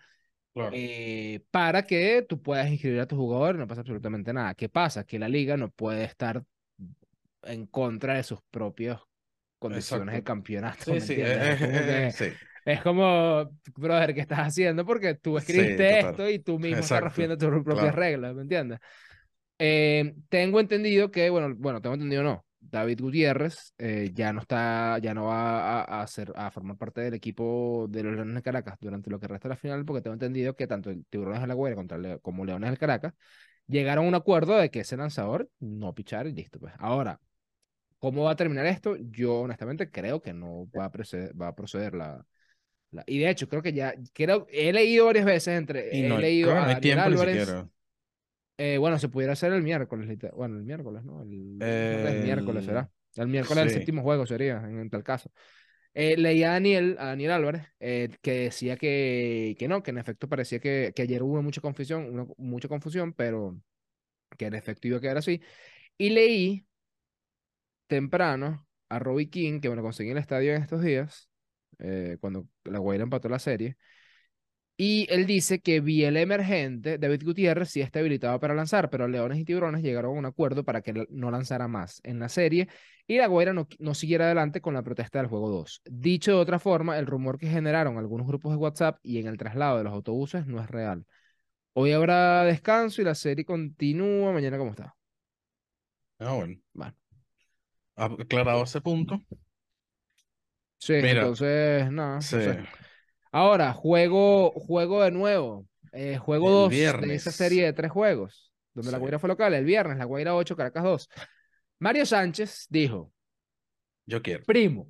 claro. 0.53 0.81
eh, 0.81 1.45
para 1.51 1.85
que 1.85 2.23
tú 2.27 2.41
puedas 2.41 2.69
inscribir 2.71 3.01
a 3.01 3.07
tu 3.07 3.17
jugador 3.17 3.55
y 3.55 3.59
no 3.59 3.67
pasa 3.67 3.81
absolutamente 3.81 4.33
nada. 4.33 4.55
¿Qué 4.55 4.69
pasa? 4.69 5.05
Que 5.05 5.19
la 5.19 5.29
liga 5.29 5.57
no 5.57 5.71
puede 5.71 6.03
estar 6.05 6.45
en 7.43 7.65
contra 7.67 8.15
de 8.15 8.23
sus 8.23 8.41
propias 8.51 9.01
condiciones 9.59 10.15
de 10.15 10.23
Exacto. 10.23 10.23
campeonato, 10.23 10.85
Sí, 10.85 10.99
¿me 10.99 11.01
sí, 11.01 11.15
Es 11.19 11.59
como 11.59 11.83
eh, 11.83 12.05
que, 12.11 12.15
sí, 12.15 12.39
es 12.65 12.81
como, 12.81 13.51
brother, 13.75 14.13
¿qué 14.13 14.21
estás 14.21 14.39
haciendo? 14.39 14.85
Porque 14.85 15.15
tú 15.15 15.37
escribiste 15.37 15.99
esto 15.99 16.29
y 16.29 16.39
tú 16.39 16.59
mismo 16.59 16.85
estás 16.85 17.01
Exacto, 17.01 17.01
rompiendo 17.01 17.37
tus 17.37 17.63
propias 17.63 17.95
claro. 17.95 17.95
reglas, 17.95 18.35
¿me 18.35 18.43
entiendes? 18.43 18.79
Eh, 19.57 20.15
tengo 20.29 20.59
entendido 20.59 21.11
que, 21.11 21.29
bueno, 21.29 21.55
bueno, 21.57 21.81
tengo 21.81 21.95
entendido 21.95 22.23
no. 22.23 22.45
David 22.59 22.99
Gutiérrez 22.99 23.73
eh, 23.77 24.11
ya 24.13 24.33
no 24.33 24.41
está, 24.41 24.97
ya 24.97 25.13
no 25.13 25.25
va 25.25 25.81
a, 25.83 26.01
a, 26.01 26.07
ser, 26.07 26.33
a 26.35 26.49
formar 26.51 26.77
parte 26.77 26.99
del 27.01 27.13
equipo 27.13 27.85
de 27.89 28.03
los 28.03 28.15
Leones 28.15 28.35
de 28.35 28.41
Caracas 28.41 28.75
durante 28.81 29.09
lo 29.09 29.19
que 29.19 29.27
resta 29.27 29.47
de 29.47 29.53
la 29.53 29.57
final, 29.57 29.85
porque 29.85 30.01
tengo 30.01 30.15
entendido 30.15 30.55
que 30.55 30.67
tanto 30.67 30.89
el 30.89 31.05
Tiburones 31.05 31.41
de 31.41 31.47
la 31.47 31.53
Guaira 31.53 31.75
contra 31.75 31.97
Leo- 31.97 32.19
como 32.21 32.43
Leones 32.43 32.69
del 32.71 32.79
Caracas 32.79 33.13
llegaron 33.67 34.05
a 34.05 34.07
un 34.07 34.15
acuerdo 34.15 34.57
de 34.57 34.71
que 34.71 34.81
ese 34.81 34.97
lanzador 34.97 35.49
no 35.59 35.93
pichar 35.93 36.27
y 36.27 36.33
listo. 36.33 36.59
Pues. 36.59 36.73
Ahora, 36.79 37.19
¿cómo 37.99 38.23
va 38.23 38.31
a 38.31 38.35
terminar 38.35 38.65
esto? 38.65 38.95
Yo 38.97 39.41
honestamente 39.41 39.89
creo 39.91 40.21
que 40.21 40.33
no 40.33 40.67
va 40.77 40.85
a 40.85 40.91
proceder, 40.91 41.39
va 41.39 41.49
a 41.49 41.55
proceder 41.55 41.93
la, 41.93 42.25
la- 42.91 43.03
Y 43.07 43.19
de 43.19 43.29
hecho, 43.29 43.47
creo 43.47 43.61
que 43.61 43.73
ya, 43.73 43.93
creo, 44.13 44.47
he 44.49 44.73
leído 44.73 45.05
varias 45.05 45.25
veces 45.25 45.57
entre, 45.57 45.95
Y 45.95 46.05
he 46.05 46.09
leído 46.19 46.51
a 46.51 46.55
no 46.61 46.67
hay 46.67 46.81
ni 46.81 46.91
Álvarez. 46.91 47.45
siquiera. 47.45 47.69
Eh, 48.57 48.77
bueno, 48.77 48.97
se 48.99 49.09
pudiera 49.09 49.33
hacer 49.33 49.51
el 49.53 49.61
miércoles. 49.63 50.07
Bueno, 50.33 50.57
el 50.57 50.63
miércoles, 50.63 51.03
¿no? 51.03 51.21
El, 51.23 51.67
el 52.03 52.17
miércoles 52.17 52.63
El- 52.63 52.65
será. 52.65 52.89
El 53.15 53.27
miércoles 53.27 53.63
el 53.63 53.69
sí, 53.69 53.69
séptimo 53.71 54.01
juego 54.01 54.25
sería, 54.25 54.57
en, 54.59 54.79
en 54.79 54.89
tal 54.89 55.03
caso. 55.03 55.31
Eh, 55.93 56.17
leí 56.17 56.43
a 56.43 56.51
Daniel, 56.51 56.97
a 56.99 57.07
Daniel 57.07 57.31
Álvarez, 57.31 57.63
eh, 57.79 58.09
que 58.21 58.31
decía 58.45 58.77
que, 58.77 59.55
que 59.59 59.67
no, 59.67 59.83
que 59.83 59.91
en 59.91 59.97
efecto 59.99 60.29
parecía 60.29 60.59
que, 60.59 60.93
que 60.95 61.03
ayer 61.03 61.23
hubo 61.23 61.41
mucha 61.41 61.61
confusión, 61.61 62.05
una- 62.13 62.27
mucha 62.37 62.67
confusión, 62.69 63.13
pero 63.13 63.59
que 64.37 64.47
en 64.47 64.55
efecto 64.55 64.87
iba 64.87 64.97
a 64.99 65.01
quedar 65.01 65.17
así. 65.19 65.41
Y 65.97 66.09
leí 66.11 66.67
temprano 67.87 68.67
a 68.89 68.99
Robbie 68.99 69.29
King, 69.29 69.59
que 69.61 69.69
me 69.69 69.75
lo 69.75 69.81
conseguí 69.83 70.09
en 70.11 70.17
el 70.17 70.21
estadio 70.21 70.53
en 70.53 70.61
estos 70.61 70.81
días, 70.81 71.29
eh, 71.79 72.17
cuando 72.19 72.47
la 72.63 72.79
Guaira 72.79 73.03
empató 73.03 73.29
la 73.29 73.39
serie. 73.39 73.77
Y 74.77 75.07
él 75.09 75.25
dice 75.25 75.59
que 75.59 75.79
vía 75.79 76.09
el 76.09 76.17
emergente, 76.17 76.97
David 76.97 77.23
Gutiérrez, 77.23 77.69
sí 77.69 77.79
está 77.79 77.99
habilitado 77.99 78.39
para 78.41 78.53
lanzar, 78.53 78.89
pero 78.89 79.07
Leones 79.07 79.39
y 79.39 79.45
Tiburones 79.45 79.81
llegaron 79.81 80.15
a 80.15 80.19
un 80.19 80.25
acuerdo 80.25 80.65
para 80.65 80.81
que 80.81 81.07
no 81.09 81.31
lanzara 81.31 81.69
más 81.69 82.01
en 82.03 82.19
la 82.19 82.27
serie 82.27 82.67
y 83.07 83.17
la 83.17 83.27
Guaira 83.27 83.53
no, 83.53 83.67
no 83.79 83.93
siguiera 83.93 84.25
adelante 84.25 84.59
con 84.59 84.73
la 84.73 84.83
protesta 84.83 85.19
del 85.19 85.27
juego 85.27 85.49
2. 85.49 85.81
Dicho 85.85 86.31
de 86.31 86.37
otra 86.37 86.59
forma, 86.59 86.97
el 86.99 87.05
rumor 87.05 87.37
que 87.37 87.47
generaron 87.47 87.97
algunos 87.97 88.27
grupos 88.27 88.51
de 88.51 88.57
WhatsApp 88.57 88.99
y 89.01 89.19
en 89.19 89.27
el 89.27 89.37
traslado 89.37 89.77
de 89.77 89.85
los 89.85 89.93
autobuses 89.93 90.45
no 90.45 90.61
es 90.61 90.69
real. 90.69 91.05
Hoy 91.73 91.91
habrá 91.91 92.43
descanso 92.43 93.01
y 93.01 93.05
la 93.05 93.15
serie 93.15 93.45
continúa. 93.45 94.31
Mañana, 94.33 94.57
¿cómo 94.57 94.71
está? 94.71 94.95
ah, 96.19 96.33
bueno. 96.33 96.57
Bueno, 96.73 96.95
Aclarado 97.97 98.63
ese 98.63 98.81
punto. 98.81 99.21
sí, 100.79 100.93
Mira, 100.93 101.21
entonces, 101.21 101.91
nada, 101.91 102.15
no 102.15 102.21
sí. 102.21 102.37
Ahora, 103.35 103.73
juego, 103.73 104.51
juego 104.51 105.03
de 105.03 105.11
nuevo. 105.11 105.67
eh, 105.91 106.17
juego 106.17 106.49
el 106.49 106.69
2 106.69 106.95
de 106.97 107.15
esa 107.15 107.31
serie 107.31 107.65
de 107.65 107.73
tres 107.73 107.91
juegos, 107.91 108.53
donde 108.73 108.91
la 108.91 108.97
Guaira 108.97 109.19
fue 109.19 109.27
local, 109.29 109.53
el 109.53 109.65
viernes, 109.65 109.97
la 109.97 110.05
Guaira 110.05 110.35
8, 110.35 110.55
Caracas 110.55 110.83
2. 110.83 111.09
Mario 111.79 112.05
Sánchez 112.05 112.67
dijo, 112.69 113.11
yo 114.05 114.21
quiero. 114.21 114.45
primo, 114.45 114.89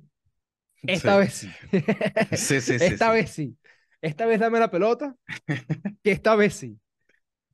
esta 0.86 1.16
Sí, 1.18 1.18
vez 1.18 1.34
sí. 1.34 1.56
sí, 2.32 2.54
Esta 2.78 3.10
vez 3.10 3.30
sí. 3.32 3.58
Esta 4.02 4.26
vez 4.26 4.40
dame 4.40 4.60
la 4.60 4.70
pelota, 4.70 5.16
que 6.02 6.12
esta 6.12 6.36
vez 6.36 6.54
sí. 6.54 6.78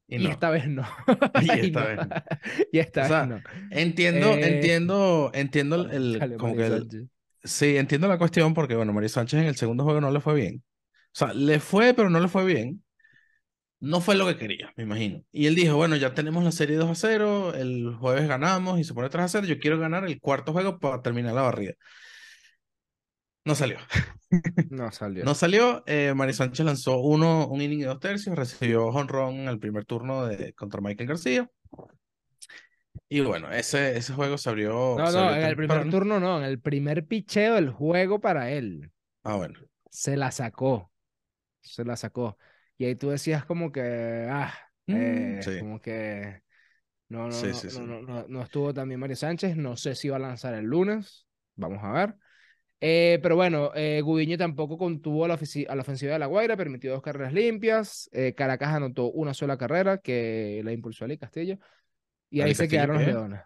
Y 0.08 0.18
Y 0.18 0.28
no. 0.28 0.28
esta 0.28 0.50
vez 0.50 0.68
no. 0.68 0.84
Y 1.38 1.58
esta 1.58 1.84
no. 1.84 1.86
vez 1.86 2.02
no. 2.02 2.16
Y 2.72 2.78
esta 2.80 3.02
O 3.02 3.04
vez 3.04 3.22
no. 3.22 3.44
entiendo, 3.70 4.38
Eh, 4.38 4.40
entiendo, 4.40 5.30
entiendo 5.34 5.76
el, 5.76 5.90
el- 5.92 6.18
Dale, 6.18 6.36
como 6.36 6.54
Mario 6.54 6.56
que 6.56 6.66
el, 6.66 6.88
Sánchez. 6.88 7.08
sí, 7.44 7.76
entiendo 7.76 8.08
la 8.08 8.18
cuestión 8.18 8.54
porque, 8.54 8.76
bueno, 8.76 8.92
Mario 8.92 9.08
Sánchez 9.08 9.40
en 9.40 9.46
el 9.46 9.56
segundo 9.56 9.84
juego 9.84 10.00
no 10.00 10.10
le 10.10 10.20
fue 10.20 10.34
bien. 10.34 10.62
O 11.14 11.18
sea, 11.18 11.34
le 11.34 11.60
fue, 11.60 11.94
pero 11.94 12.08
no 12.08 12.20
le 12.20 12.28
fue 12.28 12.44
bien. 12.44 12.82
No 13.80 14.00
fue 14.00 14.14
lo 14.14 14.26
que 14.26 14.36
quería, 14.36 14.72
me 14.76 14.84
imagino. 14.84 15.24
Y 15.32 15.46
él 15.46 15.56
dijo, 15.56 15.76
bueno, 15.76 15.96
ya 15.96 16.14
tenemos 16.14 16.44
la 16.44 16.52
serie 16.52 16.76
2 16.76 16.88
a 16.88 16.94
0, 16.94 17.54
el 17.54 17.96
jueves 17.96 18.28
ganamos 18.28 18.78
y 18.78 18.84
se 18.84 18.94
pone 18.94 19.08
3 19.08 19.24
a 19.24 19.28
0, 19.28 19.46
yo 19.46 19.58
quiero 19.58 19.78
ganar 19.78 20.04
el 20.04 20.20
cuarto 20.20 20.52
juego 20.52 20.78
para 20.78 21.02
terminar 21.02 21.34
la 21.34 21.42
barrida. 21.42 21.74
No 23.44 23.54
salió. 23.54 23.78
No 24.70 24.90
salió. 24.90 25.24
No 25.24 25.34
salió. 25.34 25.82
Eh, 25.86 26.14
Mario 26.16 26.32
Sánchez 26.32 26.64
lanzó 26.64 27.00
uno, 27.00 27.46
un 27.48 27.60
inning 27.60 27.80
y 27.80 27.82
dos 27.82 28.00
tercios, 28.00 28.34
recibió 28.34 28.86
honrón 28.86 29.34
en 29.40 29.48
el 29.48 29.58
primer 29.58 29.84
turno 29.84 30.24
de, 30.24 30.54
contra 30.54 30.80
Michael 30.80 31.08
García. 31.08 31.50
Y 33.10 33.20
bueno, 33.20 33.52
ese, 33.52 33.98
ese 33.98 34.14
juego 34.14 34.38
se 34.38 34.48
abrió, 34.48 34.94
No, 34.96 35.06
se 35.08 35.18
no, 35.18 35.24
abrió 35.24 35.42
en 35.42 35.48
el 35.48 35.56
primer 35.56 35.90
turno 35.90 36.18
no, 36.18 36.38
en 36.38 36.44
el 36.44 36.60
primer 36.60 37.04
picheo 37.06 37.56
del 37.56 37.68
juego 37.68 38.20
para 38.20 38.50
él. 38.52 38.90
Ah, 39.22 39.36
bueno. 39.36 39.60
Se 39.90 40.16
la 40.16 40.30
sacó. 40.30 40.91
Se 41.62 41.84
la 41.84 41.96
sacó. 41.96 42.38
Y 42.78 42.84
ahí 42.86 42.96
tú 42.96 43.10
decías 43.10 43.44
como 43.46 43.72
que, 43.72 44.28
ah, 44.30 44.52
Mm, 44.88 45.38
eh, 45.38 45.42
sí, 45.42 45.52
como 45.58 45.80
que 45.80 46.42
no, 47.08 47.28
no, 47.28 47.46
sí, 47.46 47.52
no, 47.52 47.54
sí, 47.54 47.70
no, 47.70 47.86
sí. 47.86 47.86
no, 47.86 48.02
no, 48.02 48.26
no 48.28 48.42
estuvo 48.42 48.74
también 48.74 49.00
Mario 49.00 49.16
Sánchez. 49.16 49.56
No 49.56 49.76
sé 49.76 49.94
si 49.94 50.08
va 50.08 50.16
a 50.16 50.20
lanzar 50.20 50.54
el 50.54 50.66
lunes. 50.66 51.26
Vamos 51.56 51.80
a 51.82 51.92
ver. 51.92 52.16
Eh, 52.80 53.20
pero 53.22 53.36
bueno, 53.36 53.72
eh, 53.74 54.00
Gudiño 54.02 54.38
tampoco 54.38 54.78
contuvo 54.78 55.24
a 55.24 55.28
la, 55.28 55.36
ofici- 55.38 55.66
a 55.68 55.74
la 55.76 55.82
ofensiva 55.82 56.14
de 56.14 56.18
La 56.20 56.26
Guaira, 56.26 56.56
permitió 56.56 56.92
dos 56.92 57.02
carreras 57.02 57.32
limpias. 57.32 58.10
eh, 58.12 58.34
Caracas 58.34 58.70
anotó 58.74 59.10
una 59.12 59.34
sola 59.34 59.56
carrera 59.58 59.98
que 59.98 60.62
la 60.64 60.72
impulsó 60.72 61.04
Ali 61.04 61.18
Castillo. 61.18 61.58
Y 62.30 62.42
ahí 62.42 62.54
¿Ali 62.54 62.54
se 62.54 62.68
Castillo 62.68 62.88
quedaron 62.90 63.04
los? 63.04 63.06
Leones. 63.06 63.40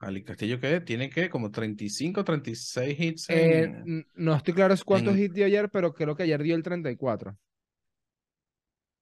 Ali 0.00 0.24
Castillo, 0.24 0.60
¿qué? 0.60 0.80
Tiene 0.80 1.10
que 1.10 1.30
como 1.30 1.50
35, 1.50 2.24
36 2.24 3.00
hits 3.00 3.28
Eh, 3.28 3.70
en, 3.70 3.78
n- 3.84 4.06
no 4.14 4.34
estoy 4.34 4.54
claro 4.54 4.74
cuántos 4.84 5.16
en- 5.16 5.18
hits 5.18 5.34
dio 5.34 5.46
ayer, 5.46 5.70
pero 5.70 5.92
creo 5.94 6.14
que 6.16 6.22
ayer 6.24 6.42
dio 6.42 6.54
el 6.54 6.62
34. 6.62 7.36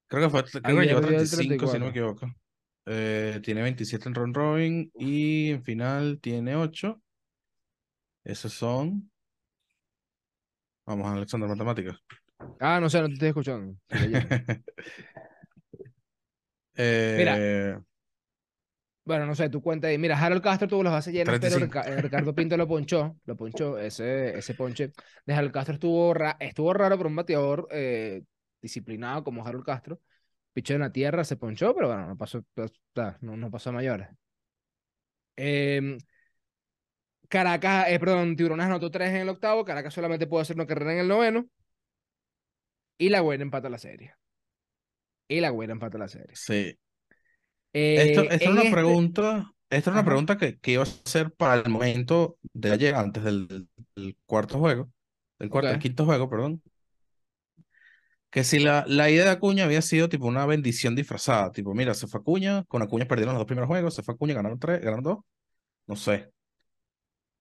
Creo 0.09 0.23
que 0.25 0.31
fue, 0.31 0.45
creo 0.63 0.77
que 0.79 0.87
llegó 0.87 0.99
a 0.99 1.03
dio 1.03 1.09
el 1.21 1.31
35, 1.31 1.67
si 1.67 1.79
no 1.79 1.85
me 1.87 1.91
34. 1.91 1.91
equivoco. 1.91 2.27
Eh, 2.87 3.41
tiene 3.43 3.63
27 3.63 4.09
en 4.09 4.15
round 4.15 4.37
robin 4.37 4.93
y 4.99 5.51
en 5.51 5.65
final 5.65 6.19
tiene 6.21 6.57
8. 6.57 7.01
Esos 8.23 8.53
son. 8.53 9.11
Vamos, 10.87 11.07
Alexander, 11.13 11.49
matemáticas. 11.49 11.97
Ah, 12.59 12.81
no 12.81 12.89
sé, 12.91 13.01
no 13.01 13.09
te 13.09 13.15
estoy 13.15 13.29
escuchando. 13.29 13.77
Leyendo. 13.91 14.35
Mira, 17.15 17.35
Eh, 17.37 17.79
bueno, 19.05 19.27
no 19.27 19.35
sé, 19.35 19.51
tú 19.51 19.61
cuenta 19.63 19.89
ahí. 19.89 19.99
Mira, 19.99 20.19
Harold 20.19 20.43
Castro 20.43 20.67
tuvo 20.67 20.83
las 20.83 20.93
bases 20.95 21.13
llenas, 21.13 21.37
pero 21.39 21.59
35. 21.59 21.79
Rica- 21.81 21.83
eh, 21.83 22.01
Ricardo 22.01 22.35
Pinto 22.35 22.57
lo 22.57 22.67
ponchó. 22.67 23.17
Lo 23.27 23.37
ponchó. 23.37 23.79
Ese, 23.79 24.39
ese 24.39 24.55
ponche 24.55 24.93
de 25.27 25.35
Harold 25.35 25.53
Castro 25.53 25.75
estuvo, 25.75 26.15
ra- 26.15 26.37
estuvo 26.41 26.73
raro 26.73 26.97
para 26.97 27.09
un 27.11 27.17
bateador 27.17 27.69
eh, 27.71 28.23
disciplinado 28.65 29.23
como 29.23 29.47
Harold 29.47 29.65
Castro. 29.65 30.01
Pichó 30.53 30.75
en 30.75 30.81
la 30.81 30.93
tierra, 30.93 31.25
se 31.25 31.37
ponchó, 31.37 31.75
pero 31.75 31.89
bueno, 31.89 32.07
no 32.09 32.17
pasó, 32.17 32.45
pues, 32.55 32.73
no, 33.21 33.37
no 33.37 33.51
pasó 33.51 33.71
a 33.71 33.75
mayores. 33.75 34.09
Em, 35.37 35.99
Caracas, 37.29 37.87
eh, 37.89 37.99
perdón, 37.99 38.37
Tiburones 38.37 38.67
anotó 38.67 38.91
tres 38.91 39.11
en 39.11 39.17
el 39.17 39.29
octavo. 39.29 39.65
Caracas 39.65 39.93
solamente 39.95 40.27
pudo 40.27 40.41
hacer 40.41 40.57
una 40.57 40.67
carrera 40.67 40.93
en 40.95 40.99
el 41.01 41.09
noveno. 41.09 41.47
Y 42.99 43.09
la 43.09 43.21
Guaira 43.21 43.43
empata 43.43 43.69
la 43.69 43.79
serie. 43.79 44.15
Y 45.29 45.41
la 45.41 45.51
Guaira 45.51 45.73
empata 45.73 45.99
la 45.99 46.09
serie. 46.09 46.37
sí. 46.37 46.79
Eh, 47.73 48.11
Esto, 48.11 48.23
en 48.31 48.53
una 48.53 48.63
este, 48.63 48.71
pregunta. 48.71 49.53
Esta 49.69 49.91
era 49.91 50.01
una 50.01 50.05
pregunta 50.05 50.39
que, 50.39 50.59
que 50.61 50.73
iba 50.73 50.85
a 50.85 50.87
ser 50.87 51.33
para 51.33 51.61
el 51.61 51.69
momento 51.69 52.39
de 52.53 52.71
ayer, 52.71 52.95
antes 52.95 53.25
del, 53.25 53.69
del 53.97 54.17
cuarto 54.27 54.59
juego. 54.61 54.93
Del 55.41 55.51
cuarto, 55.51 55.71
el 55.71 55.77
ok. 55.77 55.83
quinto 55.83 56.05
juego, 56.05 56.31
perdón. 56.31 56.63
Que 58.35 58.43
si 58.43 58.59
la, 58.59 58.85
la 58.89 59.09
ida 59.11 59.23
de 59.23 59.31
Acuña 59.31 59.63
había 59.63 59.81
sido 59.81 60.09
tipo 60.09 60.27
una 60.27 60.45
bendición 60.45 60.97
disfrazada. 60.97 61.53
Tipo, 61.53 61.73
mira, 61.73 61.95
se 61.95 62.09
fue 62.09 62.19
Acuña, 62.19 62.65
con 62.65 62.83
Acuña 62.83 63.07
perdieron 63.07 63.35
los 63.35 63.41
dos 63.43 63.47
primeros 63.47 63.69
juegos, 63.69 63.95
se 63.95 64.03
fue 64.03 64.15
Acuña, 64.15 64.35
ganaron 64.35 64.59
tres, 64.59 64.81
ganaron 64.81 65.05
dos. 65.05 65.19
No 65.87 65.95
sé. 65.95 66.33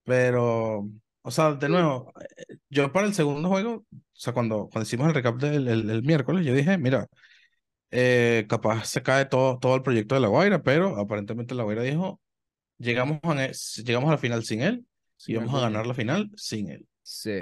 Pero, 0.03 0.88
o 1.23 1.31
sea, 1.31 1.53
de 1.53 1.67
nuevo, 1.67 2.13
yo 2.69 2.91
para 2.91 3.07
el 3.07 3.15
segundo 3.15 3.50
juego, 3.50 3.85
o 3.91 3.97
sea, 4.13 4.33
cuando, 4.33 4.69
cuando 4.71 4.83
hicimos 4.83 5.07
el 5.07 5.15
recap 5.15 5.38
del 5.38 5.67
el, 5.67 5.89
el 5.89 6.03
miércoles, 6.03 6.45
yo 6.45 6.53
dije, 6.53 6.77
mira, 6.77 7.07
eh, 7.89 8.45
capaz 8.47 8.85
se 8.85 9.01
cae 9.01 9.25
todo, 9.25 9.57
todo 9.57 9.75
el 9.75 9.81
proyecto 9.81 10.13
de 10.13 10.21
La 10.21 10.27
Guaira, 10.27 10.62
pero 10.62 11.00
aparentemente 11.00 11.55
La 11.55 11.63
Guaira 11.63 11.81
dijo, 11.81 12.21
llegamos 12.77 13.19
a, 13.23 13.51
llegamos 13.81 14.09
a 14.09 14.12
la 14.12 14.17
final 14.19 14.43
sin 14.43 14.62
él 14.62 14.85
y 15.19 15.23
sin 15.23 15.38
vamos 15.38 15.55
a 15.55 15.62
ganar 15.62 15.88
la 15.88 15.95
final 15.95 16.29
sin 16.35 16.69
él. 16.69 16.88
Sí. 17.01 17.41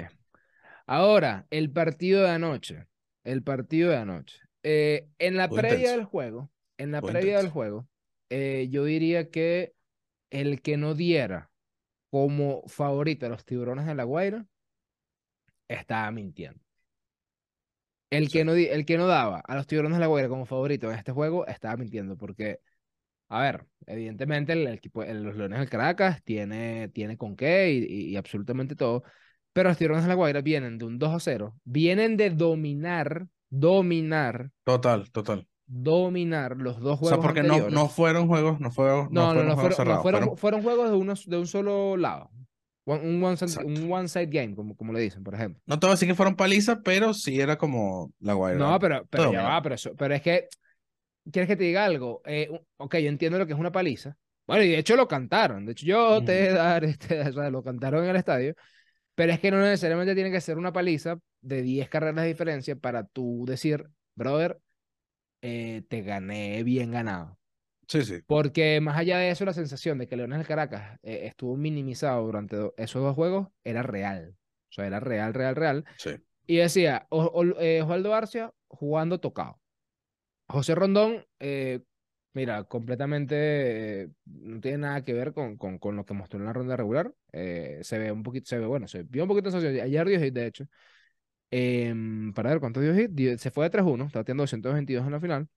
Ahora, 0.86 1.46
el 1.50 1.70
partido 1.70 2.22
de 2.22 2.30
anoche. 2.30 2.86
El 3.24 3.42
partido 3.42 3.90
de 3.90 3.96
anoche. 3.96 4.40
Eh, 4.62 5.08
en 5.18 5.36
la 5.36 5.52
previa 5.52 5.90
intenso. 5.90 5.96
del 5.96 6.04
juego, 6.04 6.50
en 6.78 6.92
la 6.92 7.04
previa 7.04 7.38
del 7.38 7.50
juego, 7.50 7.88
eh, 8.30 8.68
yo 8.70 8.84
diría 8.84 9.30
que 9.30 9.74
el 10.30 10.62
que 10.62 10.76
no 10.76 10.94
diera 10.94 11.50
como 12.10 12.64
favorito 12.68 13.26
a 13.26 13.30
los 13.30 13.44
tiburones 13.44 13.86
de 13.86 13.94
La 13.94 14.04
Guaira 14.04 14.46
estaba 15.68 16.10
mintiendo. 16.12 16.60
El 18.10 18.30
que, 18.30 18.44
no, 18.44 18.52
el 18.54 18.84
que 18.84 18.98
no 18.98 19.06
daba 19.06 19.40
a 19.40 19.54
los 19.56 19.66
tiburones 19.66 19.96
de 19.96 20.00
La 20.00 20.06
Guaira 20.06 20.28
como 20.28 20.44
favorito 20.46 20.90
en 20.90 20.98
este 20.98 21.12
juego 21.12 21.46
estaba 21.46 21.76
mintiendo 21.78 22.16
porque, 22.18 22.60
a 23.28 23.42
ver, 23.42 23.66
evidentemente 23.86 24.54
el 24.54 24.66
equipo, 24.68 25.02
el- 25.04 25.22
los 25.24 25.36
Leones 25.36 25.60
del 25.60 25.70
Caracas 25.70 26.22
tiene, 26.24 26.88
tiene 26.90 27.18
con 27.18 27.36
qué 27.36 27.72
y, 27.72 27.78
y- 27.84 28.10
y 28.12 28.16
absolutamente 28.16 28.76
todo, 28.76 29.04
pero 29.52 29.68
los 29.68 29.78
tiburones 29.78 30.04
de 30.04 30.08
La 30.08 30.14
Guaira 30.14 30.40
vienen 30.40 30.78
de 30.78 30.84
un 30.84 30.98
2 30.98 31.14
a 31.14 31.20
0, 31.20 31.54
vienen 31.64 32.16
de 32.16 32.30
dominar, 32.30 33.28
dominar, 33.50 34.50
Total, 34.64 35.10
total. 35.10 35.46
dominar 35.66 36.56
los 36.56 36.80
dos 36.80 36.98
O 37.02 37.06
sea, 37.06 37.18
juegos 37.18 37.26
porque 37.26 37.42
no, 37.42 37.54
anteriores. 37.54 37.74
no 37.74 37.88
fueron 37.88 38.28
juegos, 38.28 38.60
no 38.60 38.70
fueron, 38.70 39.08
no 39.10 39.10
No, 39.10 39.34
no, 39.34 39.34
fueron 39.34 39.48
no, 39.48 39.54
juegos 39.54 39.74
fueron, 39.76 39.88
no, 39.88 40.00
cerrados. 40.00 40.02
fueron, 40.02 40.20
fueron- 40.20 40.36
fueron 40.38 40.62
juegos 40.62 40.90
de, 40.90 40.96
unos, 40.96 41.26
de 41.28 41.38
un 41.38 41.46
solo 41.46 41.96
lado. 41.96 42.30
One- 42.84 43.00
un 43.08 43.22
one, 43.22 43.36
side, 43.36 43.64
un 43.64 43.92
one 43.92 44.08
side 44.08 44.26
game, 44.26 44.54
como, 44.56 44.76
como 44.76 44.92
le 44.92 45.00
dicen, 45.00 45.22
por 45.22 45.34
ejemplo. 45.34 45.62
No 45.66 45.78
te 45.78 45.86
a 45.86 45.90
decir 45.90 46.08
que 46.08 46.14
fueron 46.16 46.34
palizas, 46.36 46.78
pero 46.84 47.14
sí 47.14 47.40
era 47.40 47.56
como 47.56 48.12
la 48.18 48.34
Guaira. 48.34 48.58
No, 48.58 48.78
pero, 48.80 49.06
pero 49.08 49.32
ya 49.32 49.42
va, 49.44 49.62
pero, 49.62 49.74
eso, 49.76 49.94
pero 49.96 50.14
es 50.14 50.22
que, 50.22 50.48
¿quieres 51.32 51.48
que 51.48 51.56
te 51.56 51.64
diga 51.64 51.84
algo? 51.84 52.22
Eh, 52.24 52.48
ok, 52.78 52.96
yo 52.96 53.08
entiendo 53.08 53.38
lo 53.38 53.46
que 53.46 53.52
es 53.52 53.58
una 53.58 53.72
paliza. 53.72 54.16
Bueno, 54.46 54.64
y 54.64 54.70
de 54.70 54.78
hecho 54.78 54.96
lo 54.96 55.06
cantaron. 55.08 55.64
De 55.66 55.72
hecho, 55.72 55.86
yo 55.86 56.24
te 56.24 56.40
he 56.40 56.48
de 56.48 56.52
dar, 56.54 56.84
este, 56.84 57.20
o 57.28 57.32
sea, 57.32 57.50
lo 57.50 57.62
cantaron 57.62 58.04
en 58.04 58.10
el 58.10 58.16
estadio. 58.16 58.54
Pero 59.14 59.32
es 59.32 59.40
que 59.40 59.50
no 59.50 59.60
necesariamente 59.60 60.14
tiene 60.14 60.30
que 60.30 60.40
ser 60.40 60.56
una 60.58 60.72
paliza 60.72 61.18
de 61.42 61.62
10 61.62 61.88
carreras 61.88 62.22
de 62.22 62.28
diferencia 62.28 62.76
para 62.76 63.04
tú 63.06 63.44
decir, 63.46 63.90
brother, 64.14 64.60
eh, 65.42 65.82
te 65.88 66.02
gané 66.02 66.62
bien 66.62 66.90
ganado. 66.92 67.38
Sí, 67.88 68.02
sí. 68.04 68.20
Porque 68.26 68.80
más 68.80 68.96
allá 68.96 69.18
de 69.18 69.30
eso, 69.30 69.44
la 69.44 69.52
sensación 69.52 69.98
de 69.98 70.06
que 70.08 70.16
Leones 70.16 70.38
del 70.38 70.46
Caracas 70.46 70.98
eh, 71.02 71.22
estuvo 71.26 71.56
minimizado 71.56 72.24
durante 72.24 72.56
do- 72.56 72.74
esos 72.76 73.02
dos 73.02 73.14
juegos 73.14 73.48
era 73.64 73.82
real. 73.82 74.36
O 74.70 74.72
sea, 74.74 74.86
era 74.86 75.00
real, 75.00 75.34
real, 75.34 75.56
real. 75.56 75.84
Sí. 75.98 76.10
Y 76.46 76.56
decía, 76.56 77.06
O- 77.10 77.24
O- 77.24 77.60
eh, 77.60 77.82
Osvaldo 77.82 78.14
Arcia 78.14 78.52
jugando 78.68 79.20
tocado. 79.20 79.60
José 80.48 80.74
Rondón, 80.74 81.26
eh, 81.40 81.80
mira, 82.34 82.64
completamente 82.64 84.02
eh, 84.04 84.08
no 84.26 84.60
tiene 84.60 84.78
nada 84.78 85.02
que 85.04 85.12
ver 85.12 85.32
con, 85.32 85.56
con, 85.56 85.78
con 85.78 85.96
lo 85.96 86.04
que 86.04 86.14
mostró 86.14 86.38
en 86.38 86.46
la 86.46 86.52
ronda 86.52 86.76
regular. 86.76 87.12
Eh, 87.32 87.80
se 87.82 87.98
ve 87.98 88.12
un 88.12 88.22
poquito, 88.22 88.46
se 88.46 88.58
ve, 88.58 88.66
bueno, 88.66 88.88
se 88.88 89.02
vio 89.04 89.24
un 89.24 89.28
poquito 89.28 89.50
socio. 89.50 89.68
Ayer 89.68 90.08
dio 90.08 90.20
hit, 90.20 90.34
de 90.34 90.46
hecho. 90.46 90.64
Em, 91.50 92.32
para 92.32 92.50
ver 92.50 92.60
cuánto 92.60 92.80
dio 92.80 92.94
hit. 92.94 93.38
Se 93.38 93.50
fue 93.50 93.64
de 93.64 93.70
3-1, 93.70 94.06
está 94.06 94.24
teniendo 94.24 94.42
222 94.44 95.04
en 95.06 95.12
la 95.12 95.20
final. 95.20 95.48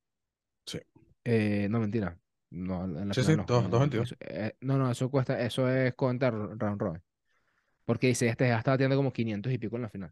Sí. 0.65 0.79
Eh, 1.23 1.67
no, 1.69 1.79
mentira. 1.79 2.17
No, 2.51 2.85
en 2.85 3.07
la 3.07 3.13
Sí, 3.13 3.21
final 3.21 3.25
sí, 3.25 3.37
no. 3.37 3.45
dos- 3.47 3.63
no, 3.63 3.69
dos 3.69 3.89
no, 3.89 4.03
eso- 4.03 4.15
no, 4.61 4.77
no, 4.77 4.91
eso 4.91 5.09
cuesta, 5.09 5.39
eso 5.41 5.69
es 5.69 5.93
contar 5.95 6.33
round 6.33 6.79
robin. 6.81 7.01
Porque 7.85 8.07
dice, 8.07 8.27
este 8.27 8.47
ya 8.47 8.57
estaba 8.57 8.77
teniendo 8.77 8.97
como 8.97 9.13
500 9.13 9.51
y 9.53 9.57
pico 9.57 9.75
en 9.75 9.83
la 9.83 9.89
final. 9.89 10.11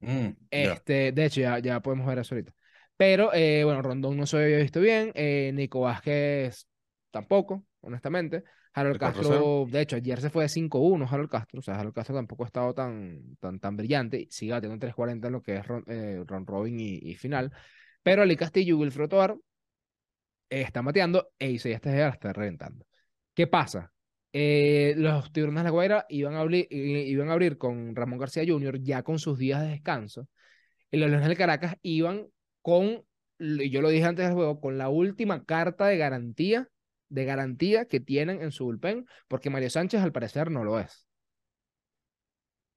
Mm. 0.00 0.30
Este, 0.50 1.12
de 1.12 1.24
hecho, 1.24 1.40
ya, 1.40 1.58
ya 1.58 1.80
podemos 1.80 2.06
ver 2.06 2.18
eso 2.18 2.34
ahorita. 2.34 2.52
Pero, 3.02 3.34
eh, 3.34 3.64
bueno, 3.64 3.82
Rondón 3.82 4.16
no 4.16 4.26
se 4.26 4.36
había 4.36 4.58
visto 4.58 4.78
bien. 4.80 5.10
eh, 5.16 5.50
Nico 5.52 5.80
Vázquez 5.80 6.68
tampoco, 7.10 7.66
honestamente. 7.80 8.44
Harold 8.74 8.94
De 8.94 8.98
4-0. 9.00 9.28
Castro, 9.28 9.66
de 9.68 9.80
hecho, 9.80 9.96
ayer 9.96 10.20
se 10.20 10.30
fue 10.30 10.44
de 10.44 10.48
5-1 10.48 11.08
Harold 11.10 11.28
Castro. 11.28 11.58
O 11.58 11.62
sea, 11.62 11.80
Harold 11.80 11.96
Castro 11.96 12.14
tampoco 12.14 12.44
ha 12.44 12.46
estado 12.46 12.72
tan, 12.74 13.34
tan, 13.40 13.58
tan 13.58 13.76
brillante. 13.76 14.28
Sigue 14.30 14.52
batiendo 14.52 14.78
3-40 14.78 15.26
en 15.26 15.32
lo 15.32 15.42
que 15.42 15.56
es 15.56 15.66
ron- 15.66 15.82
eh, 15.88 16.22
robin 16.46 16.78
y, 16.78 17.00
y 17.02 17.16
final. 17.16 17.50
Pero 18.04 18.22
Ali 18.22 18.36
Castillo 18.36 18.76
y 18.76 18.78
Wilfredo 18.78 19.08
Tovar 19.08 19.36
están 20.48 20.84
bateando 20.84 21.28
e 21.40 21.50
Isaías 21.50 21.80
Tejeda 21.80 22.06
la 22.06 22.12
está 22.12 22.32
reventando. 22.32 22.86
¿Qué 23.34 23.48
pasa? 23.48 23.92
Eh, 24.32 24.94
los 24.96 25.32
Tiburones 25.32 25.62
de 25.62 25.64
la 25.64 25.70
Guaira 25.70 26.06
iban 26.08 26.34
a, 26.36 26.40
abrir, 26.40 26.68
iban 26.70 27.30
a 27.30 27.32
abrir 27.32 27.58
con 27.58 27.96
Ramón 27.96 28.20
García 28.20 28.44
Jr. 28.46 28.80
ya 28.80 29.02
con 29.02 29.18
sus 29.18 29.38
días 29.40 29.60
de 29.60 29.70
descanso. 29.70 30.28
Y 30.88 30.98
los 30.98 31.10
Leones 31.10 31.26
del 31.26 31.36
Caracas 31.36 31.74
iban 31.82 32.28
con, 32.62 33.04
y 33.38 33.70
yo 33.70 33.82
lo 33.82 33.88
dije 33.90 34.04
antes 34.04 34.24
del 34.26 34.34
juego, 34.34 34.60
con 34.60 34.78
la 34.78 34.88
última 34.88 35.44
carta 35.44 35.86
de 35.86 35.98
garantía, 35.98 36.68
de 37.08 37.24
garantía 37.24 37.84
que 37.86 38.00
tienen 38.00 38.40
en 38.42 38.52
su 38.52 38.64
bullpen, 38.64 39.06
porque 39.28 39.50
Mario 39.50 39.68
Sánchez 39.70 40.00
al 40.00 40.12
parecer 40.12 40.50
no 40.50 40.64
lo 40.64 40.78
es. 40.80 41.06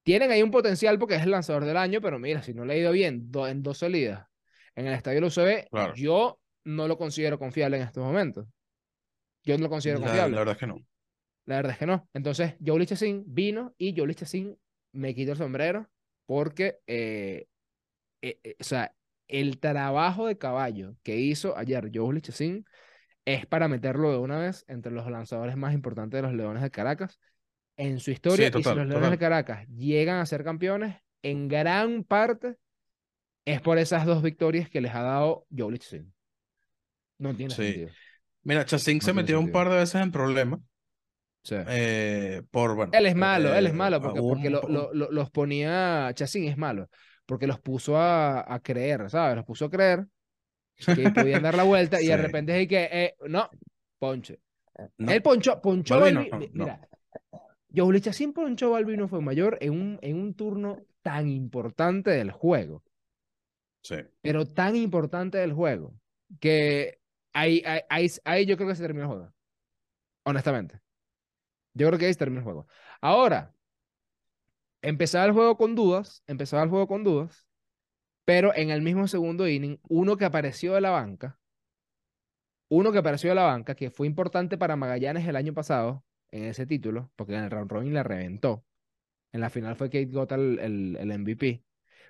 Tienen 0.04 0.32
ahí 0.32 0.44
un 0.44 0.52
potencial 0.52 1.00
porque 1.00 1.16
es 1.16 1.24
el 1.24 1.32
lanzador 1.32 1.66
del 1.66 1.78
año, 1.78 2.00
pero 2.02 2.20
mira, 2.20 2.44
si 2.44 2.54
no 2.54 2.64
le 2.66 2.74
ha 2.74 2.78
ido 2.78 2.92
bien 2.92 3.32
do- 3.32 3.48
en 3.48 3.64
dos 3.64 3.80
salidas 3.80 4.28
en 4.76 4.88
el 4.88 4.94
estadio 4.94 5.16
del 5.22 5.26
UCB, 5.26 5.68
Claro. 5.70 5.94
yo 5.96 6.40
no 6.66 6.88
lo 6.88 6.98
considero 6.98 7.40
confiable 7.40 7.78
en 7.78 7.84
estos 7.84 8.04
momentos. 8.04 8.46
Yo 9.44 9.58
no 9.58 9.64
lo 9.64 9.70
considero 9.70 10.00
La, 10.00 10.06
confiable. 10.08 10.34
la 10.36 10.40
verdad 10.42 10.54
es 10.56 10.60
que 10.60 10.68
no. 10.68 10.76
La 11.46 11.56
verdad 11.58 11.72
es 11.74 11.78
que 11.78 11.86
no. 11.86 12.10
Entonces, 12.14 12.56
Joe 12.64 12.86
Chacín 12.86 13.24
vino 13.28 13.74
y 13.78 13.96
Joe 13.98 14.14
Chacín 14.14 14.58
me 14.92 15.14
quitó 15.16 15.32
el 15.32 15.38
sombrero 15.38 15.90
porque, 16.26 16.80
eh, 16.88 17.46
eh, 18.22 18.40
eh, 18.44 18.56
o 18.60 18.64
sea, 18.64 18.94
el 19.28 19.60
trabajo 19.60 20.28
de 20.28 20.38
caballo 20.38 20.96
que 21.04 21.18
hizo 21.18 21.58
ayer 21.58 21.92
Joe 21.94 22.22
Chacín 22.22 22.66
es 23.26 23.46
para 23.46 23.68
meterlo 23.68 24.12
de 24.12 24.18
una 24.20 24.38
vez 24.38 24.66
entre 24.68 24.92
los 24.92 25.10
lanzadores 25.10 25.58
más 25.58 25.74
importantes 25.74 26.18
de 26.18 26.22
los 26.22 26.34
Leones 26.34 26.62
de 26.64 26.72
Caracas 26.72 27.20
en 27.78 28.00
su 28.00 28.12
historia. 28.12 28.52
Sí, 28.52 28.60
y 28.60 28.64
si 28.64 28.64
total, 28.64 28.78
los 28.78 28.88
Leones 28.88 29.10
de 29.10 29.18
total. 29.18 29.20
Caracas 29.20 29.68
llegan 29.70 30.20
a 30.20 30.26
ser 30.26 30.44
campeones, 30.44 30.96
en 31.24 31.48
gran 31.48 32.04
parte 32.04 32.56
es 33.46 33.62
por 33.62 33.78
esas 33.80 34.06
dos 34.06 34.22
victorias 34.24 34.70
que 34.70 34.82
les 34.82 34.94
ha 34.94 35.02
dado 35.02 35.46
Joe 35.56 35.78
Chacín. 35.80 36.14
No 37.18 37.36
tiene 37.36 37.54
Sí. 37.54 37.64
sentido. 37.64 37.90
Mira, 38.44 38.66
Chasing 38.66 38.98
No 39.00 39.04
se 39.06 39.14
metió 39.14 39.40
un 39.40 39.46
sentido. 39.46 39.54
par 39.64 39.70
de 39.72 39.78
veces 39.78 40.02
en 40.02 40.12
problemas 40.12 40.60
Sí. 41.44 41.56
eh, 41.68 42.42
por, 42.52 42.76
bueno, 42.76 42.92
Él 42.94 43.06
es 43.06 43.16
malo, 43.16 43.54
él 43.54 43.66
es 43.68 43.72
eh, 43.72 43.76
malo, 43.76 44.02
porque, 44.02 44.20
porque 44.20 44.48
un 44.48 44.54
lo- 44.54 44.62
lo- 44.68 44.94
lo- 44.94 45.12
los 45.12 45.32
ponía, 45.32 46.12
Chacín 46.14 46.46
es 46.46 46.58
malo, 46.58 46.90
porque 47.26 47.48
los 47.48 47.60
puso 47.60 47.98
a, 47.98 48.54
a 48.54 48.60
creer, 48.62 49.10
¿sabes? 49.10 49.36
Los 49.36 49.46
puso 49.46 49.66
a 49.66 49.70
creer 49.70 50.08
que 50.78 51.10
podían 51.12 51.44
dar 51.44 51.56
la 51.56 51.64
vuelta 51.64 52.02
y 52.02 52.08
de 52.08 52.16
Sí. 52.16 52.22
repente 52.22 52.62
es 52.62 52.68
que, 52.68 52.90
eh, 52.92 53.16
no, 53.28 53.50
ponche. 54.00 54.40
No, 54.98 55.12
Él 55.12 55.22
ponchó, 55.22 55.62
ponchó 55.62 56.00
Balvino, 56.00 56.22
Balbi- 56.22 56.32
no, 56.32 56.38
mi- 56.38 56.50
no. 56.54 56.66
Mira, 56.66 56.90
Joe 57.74 58.02
Chacín 58.02 58.34
ponchó 58.34 58.72
Balvino 58.72 59.08
fue 59.08 59.22
mayor 59.22 59.58
en 59.62 59.72
un, 59.74 60.00
en 60.02 60.18
un 60.18 60.34
turno 60.34 60.78
tan 61.02 61.28
importante 61.30 62.12
del 62.12 62.32
juego, 62.32 62.84
sí. 63.82 63.96
pero 64.22 64.46
tan 64.46 64.76
importante 64.76 65.38
del 65.38 65.54
juego, 65.54 65.94
que 66.40 67.00
ahí, 67.34 67.64
ahí, 67.66 67.82
ahí, 67.90 68.08
ahí 68.26 68.46
yo 68.46 68.58
creo 68.58 68.70
que 68.70 68.76
se 68.76 68.82
terminó 68.84 69.06
el 69.06 69.10
juego. 69.12 69.34
Honestamente. 70.26 70.82
Yo 71.74 71.88
creo 71.88 72.00
que 72.00 72.06
ahí 72.08 72.14
se 72.14 72.20
terminó 72.20 72.40
el 72.40 72.46
juego. 72.46 72.68
Ahora, 73.02 73.54
empezaba 74.86 75.26
el 75.26 75.32
juego 75.32 75.58
con 75.58 75.76
dudas, 75.76 76.24
empezaba 76.28 76.64
el 76.64 76.70
juego 76.70 76.88
con 76.88 77.04
dudas, 77.04 77.48
pero 78.26 78.56
en 78.56 78.70
el 78.70 78.82
mismo 78.82 79.08
segundo 79.08 79.48
inning, 79.48 79.80
uno 79.90 80.18
que 80.18 80.26
apareció 80.26 80.74
de 80.74 80.82
la 80.82 80.92
banca, 80.92 81.40
uno 82.70 82.92
que 82.92 83.00
apareció 83.00 83.30
de 83.30 83.36
la 83.36 83.44
banca, 83.44 83.76
que 83.76 83.90
fue 83.92 84.08
importante 84.08 84.58
para 84.58 84.76
Magallanes 84.76 85.28
el 85.28 85.36
año 85.36 85.54
pasado 85.54 86.04
en 86.32 86.46
ese 86.46 86.66
título, 86.66 87.12
porque 87.16 87.34
en 87.36 87.44
el 87.44 87.52
round 87.52 87.72
robin 87.72 87.94
la 87.94 88.04
reventó. 88.04 88.66
En 89.32 89.42
la 89.42 89.50
final 89.50 89.76
fue 89.76 89.90
Kate 89.90 90.06
Gota 90.06 90.36
el, 90.36 90.60
el, 90.60 90.98
el 91.00 91.20
MVP. 91.20 91.64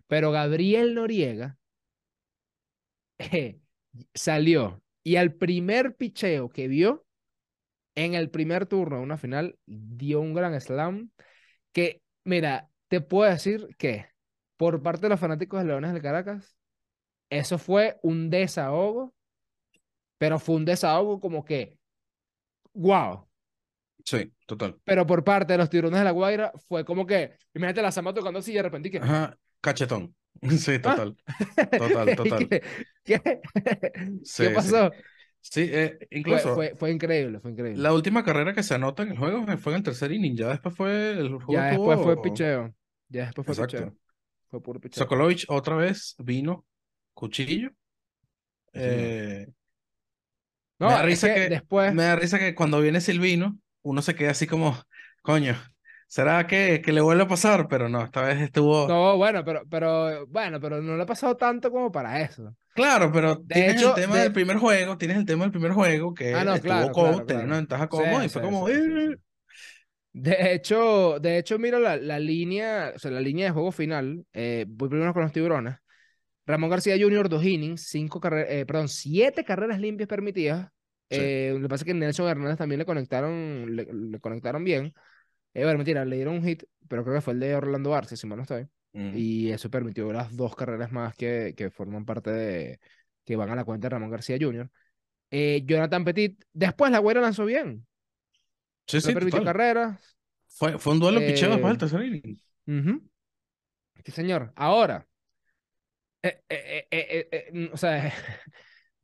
Pero 0.08 0.32
Gabriel 0.32 0.96
Noriega 0.96 1.58
eh, 3.18 3.60
salió 4.14 4.82
y 5.04 5.18
al 5.18 5.34
primer 5.34 5.96
picheo 5.96 6.50
que 6.50 6.68
vio 6.68 7.06
en 7.96 8.14
el 8.14 8.30
primer 8.30 8.66
turno 8.66 8.98
de 8.98 9.04
una 9.04 9.18
final 9.18 9.58
dio 9.66 10.20
un 10.22 10.34
gran 10.34 10.60
slam 10.60 11.12
que, 11.72 12.02
mira, 12.26 12.72
te 12.90 13.02
puedo 13.02 13.32
decir 13.32 13.70
que 13.78 14.08
por 14.58 14.84
parte 14.84 15.04
de 15.04 15.10
los 15.10 15.22
fanáticos 15.22 15.62
de 15.62 15.68
Leones 15.68 15.94
del 15.94 16.04
Caracas, 16.04 16.58
eso 17.30 17.58
fue 17.60 18.00
un 18.04 18.30
desahogo, 18.32 19.16
pero 20.18 20.40
fue 20.40 20.56
un 20.56 20.66
desahogo 20.66 21.20
como 21.20 21.46
que, 21.46 21.78
wow. 22.74 23.28
Sí, 24.06 24.32
total. 24.46 24.80
Pero 24.84 25.06
por 25.08 25.24
parte 25.24 25.54
de 25.54 25.58
los 25.58 25.70
tiburones 25.70 26.00
de 26.00 26.06
la 26.06 26.12
Guaira 26.12 26.52
fue 26.68 26.86
como 26.86 27.06
que, 27.08 27.38
imagínate 27.54 27.82
la 27.82 27.92
Samba 27.92 28.14
tocando 28.14 28.40
así 28.40 28.52
y 28.52 28.56
de 28.56 28.64
repente 28.64 28.92
que, 28.92 28.98
Ajá, 29.00 29.38
cachetón. 29.62 30.16
Sí, 30.60 30.80
Ah. 30.84 30.96
total. 30.96 31.18
Total, 31.78 32.14
¿Y 32.24 32.34
total. 32.34 32.50
¿Qué, 32.50 32.62
qué, 33.04 33.42
Sí, 34.24 34.44
¿Qué 34.44 34.50
pasó? 34.52 34.92
Sí, 34.92 35.15
eh, 35.56 35.98
Fue, 36.10 36.10
incluso 36.20 36.56
fue, 36.56 36.76
fue 36.76 36.92
increíble, 36.92 37.40
fue 37.40 37.52
increíble. 37.52 37.82
la 37.82 37.94
última 37.94 38.24
carrera 38.24 38.54
que 38.54 38.64
se 38.64 38.74
anota 38.76 39.04
en 39.04 39.12
el 39.12 39.18
juego 39.18 39.46
fue 39.58 39.74
en 39.74 39.78
el 39.78 39.84
tercer 39.84 40.12
inning. 40.12 40.36
Ya 40.36 40.50
después 40.50 40.76
fue 40.76 41.12
el 41.12 41.30
juego 41.42 41.54
Ya 41.54 41.66
después 41.68 42.00
fue 42.02 42.22
picheo. 42.22 42.74
Ya 43.10 43.26
después 43.26 43.46
fue 43.46 43.54
Exacto. 43.54 43.78
picheo. 43.78 43.98
Fue 44.50 44.62
puro 44.62 44.80
picheo. 44.80 45.04
Sokolovich 45.04 45.46
otra 45.50 45.76
vez 45.76 46.16
vino 46.20 46.66
cuchillo. 47.14 47.70
Sí. 48.74 48.82
Eh, 48.82 49.48
No, 50.80 50.88
me 50.88 50.94
da 50.94 51.02
es 51.02 51.06
risa 51.06 51.28
que 51.34 51.34
que, 51.34 51.50
después. 51.50 51.94
me 51.94 52.04
da 52.04 52.16
risa 52.16 52.40
que 52.40 52.56
cuando 52.56 52.82
viene 52.82 53.02
Silvino, 53.02 53.60
uno 53.82 54.02
se 54.02 54.16
queda 54.16 54.32
así 54.32 54.48
como, 54.48 54.78
coño, 55.22 55.56
¿Será 56.08 56.48
que, 56.48 56.82
que 56.84 56.92
le 56.94 57.02
vuelve 57.02 57.24
a 57.24 57.28
pasar? 57.28 57.68
Pero 57.68 57.90
no, 57.90 58.04
esta 58.04 58.22
vez 58.22 58.42
estuvo. 58.42 58.78
No, 58.88 59.18
bueno, 59.18 59.44
pero, 59.44 59.64
pero, 59.68 60.28
bueno, 60.28 60.60
pero 60.60 60.82
no 60.82 60.96
le 60.96 61.04
ha 61.04 61.06
pasado 61.06 61.36
tanto 61.38 61.72
como 61.72 61.92
para 61.92 62.22
eso. 62.22 62.56
Claro, 62.74 63.10
pero 63.14 63.42
De 63.48 63.54
tienes 63.54 63.72
hecho, 63.72 63.88
el 63.88 63.94
tema 63.94 64.18
de- 64.18 64.20
del 64.20 64.34
primer 64.34 64.58
juego, 64.58 64.98
tienes 64.98 65.16
el 65.18 65.26
tema 65.26 65.44
del 65.46 65.52
primer 65.52 65.72
juego 65.72 66.14
que 66.14 66.32
Ah, 66.32 66.44
no, 66.44 66.60
estuvo 66.60 66.62
claro, 66.62 66.92
cómodo, 66.92 67.24
claro, 67.24 67.26
tenía 67.26 67.46
claro. 67.46 67.46
una 67.46 67.56
ventaja 67.56 67.88
Sí, 67.90 68.02
cómoda 68.02 68.26
y 68.26 68.30
fue 68.30 68.42
sí, 68.42 68.42
como. 68.42 68.68
sí, 68.68 68.82
sí, 68.82 68.92
"Eh". 68.98 69.18
De 70.14 70.54
hecho, 70.54 71.20
de 71.20 71.38
hecho, 71.38 71.60
mira 71.60 71.78
la, 71.80 71.98
la 71.98 72.20
línea, 72.20 72.94
o 72.96 73.00
sea, 73.00 73.12
la 73.12 73.20
línea 73.20 73.48
de 73.48 73.52
juego 73.52 73.72
final. 73.74 74.26
eh, 74.34 74.66
voy 74.68 74.88
primero 74.90 75.14
con 75.14 75.24
los 75.24 75.34
tiburones. 75.34 75.76
Ramón 76.46 76.70
García 76.72 76.98
Jr., 77.00 77.30
dos 77.30 77.46
innings, 77.46 77.84
cinco 77.90 78.20
carreras, 78.22 78.52
eh, 78.52 78.66
perdón, 78.68 78.90
siete 78.90 79.46
carreras 79.46 79.80
limpias 79.80 80.10
permitidas. 80.10 80.70
Sí. 81.10 81.22
Eh, 81.22 81.52
lo 81.56 81.62
que 81.64 81.70
pasa 81.70 81.84
es 81.84 81.88
que 81.88 81.94
Nelson 81.96 82.28
Hernández 82.30 82.58
también 82.58 82.80
le 82.80 82.86
conectaron, 82.86 83.76
le, 83.76 83.88
le 83.94 84.20
conectaron 84.20 84.64
bien. 84.66 84.94
Eh, 85.56 85.64
bueno, 85.64 85.80
mentira, 85.80 86.06
le 86.06 86.18
dieron 86.18 86.36
un 86.36 86.44
hit, 86.44 86.64
pero 86.90 87.04
creo 87.04 87.16
que 87.16 87.22
fue 87.22 87.34
el 87.34 87.40
de 87.40 87.56
Orlando 87.56 87.96
Arce, 87.96 88.18
si 88.18 88.28
mal 88.28 88.38
no 88.38 88.44
estoy. 88.44 88.68
Mm. 88.94 89.18
Y 89.18 89.52
eso 89.52 89.72
permitió 89.72 90.14
las 90.14 90.36
dos 90.36 90.56
carreras 90.56 90.92
más 90.92 91.16
que, 91.16 91.56
que 91.58 91.72
forman 91.72 92.06
parte 92.06 92.32
de, 92.32 92.80
que 93.26 93.36
van 93.38 93.50
a 93.52 93.56
la 93.56 93.66
cuenta 93.66 93.88
de 93.88 93.92
Ramón 93.92 94.12
García 94.12 94.38
Jr. 94.40 94.70
Eh, 95.32 95.64
Jonathan 95.66 96.06
Petit, 96.06 96.44
después 96.54 96.92
la 96.92 97.00
güera 97.00 97.22
lanzó 97.22 97.46
bien. 97.46 97.88
Sí, 98.88 99.02
No 99.02 99.02
sí, 99.02 99.14
permitió 99.14 99.42
total. 99.42 99.54
carreras. 99.54 100.18
Fue, 100.48 100.80
fue 100.80 100.94
un 100.94 101.00
duelo 101.00 101.26
picheo 101.26 101.50
después 101.52 101.72
del 101.72 101.78
Eh, 101.78 101.80
tercer 101.80 102.06
inning. 102.06 102.40
Ujú. 102.68 103.10
Sí, 104.06 104.12
señor. 104.14 104.54
Ahora, 104.56 105.06
eh, 106.24 106.42
eh, 106.50 106.88
eh, 106.92 107.08
eh, 107.12 107.28
eh, 107.32 107.50
mm, 107.54 107.74
o 107.74 107.78
sea, 107.78 108.14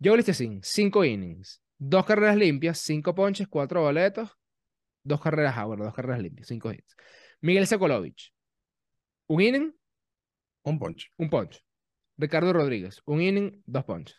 Joe 0.04 0.18
Lichtenstein, 0.18 0.62
cinco 0.64 1.06
innings, 1.06 1.62
dos 1.78 2.06
carreras 2.06 2.38
limpias, 2.38 2.80
cinco 2.80 3.14
ponches, 3.16 3.48
cuatro 3.48 3.82
boletos, 3.84 4.38
dos 5.04 5.22
carreras, 5.22 5.56
ah, 5.58 5.66
bueno, 5.66 5.84
dos 5.86 5.94
carreras 5.94 6.22
limpias, 6.22 6.48
cinco 6.48 6.72
hits. 6.72 6.96
Miguel 7.42 7.68
Sekulovic, 7.68 8.32
un 9.28 9.42
inning, 9.42 9.74
Un 10.64 10.80
ponche. 10.80 11.08
un 11.18 11.30
ponche. 11.30 11.62
Ricardo 12.18 12.54
Rodríguez, 12.54 13.02
un 13.06 13.22
inning, 13.22 13.62
dos 13.66 13.84
ponches. 13.86 14.18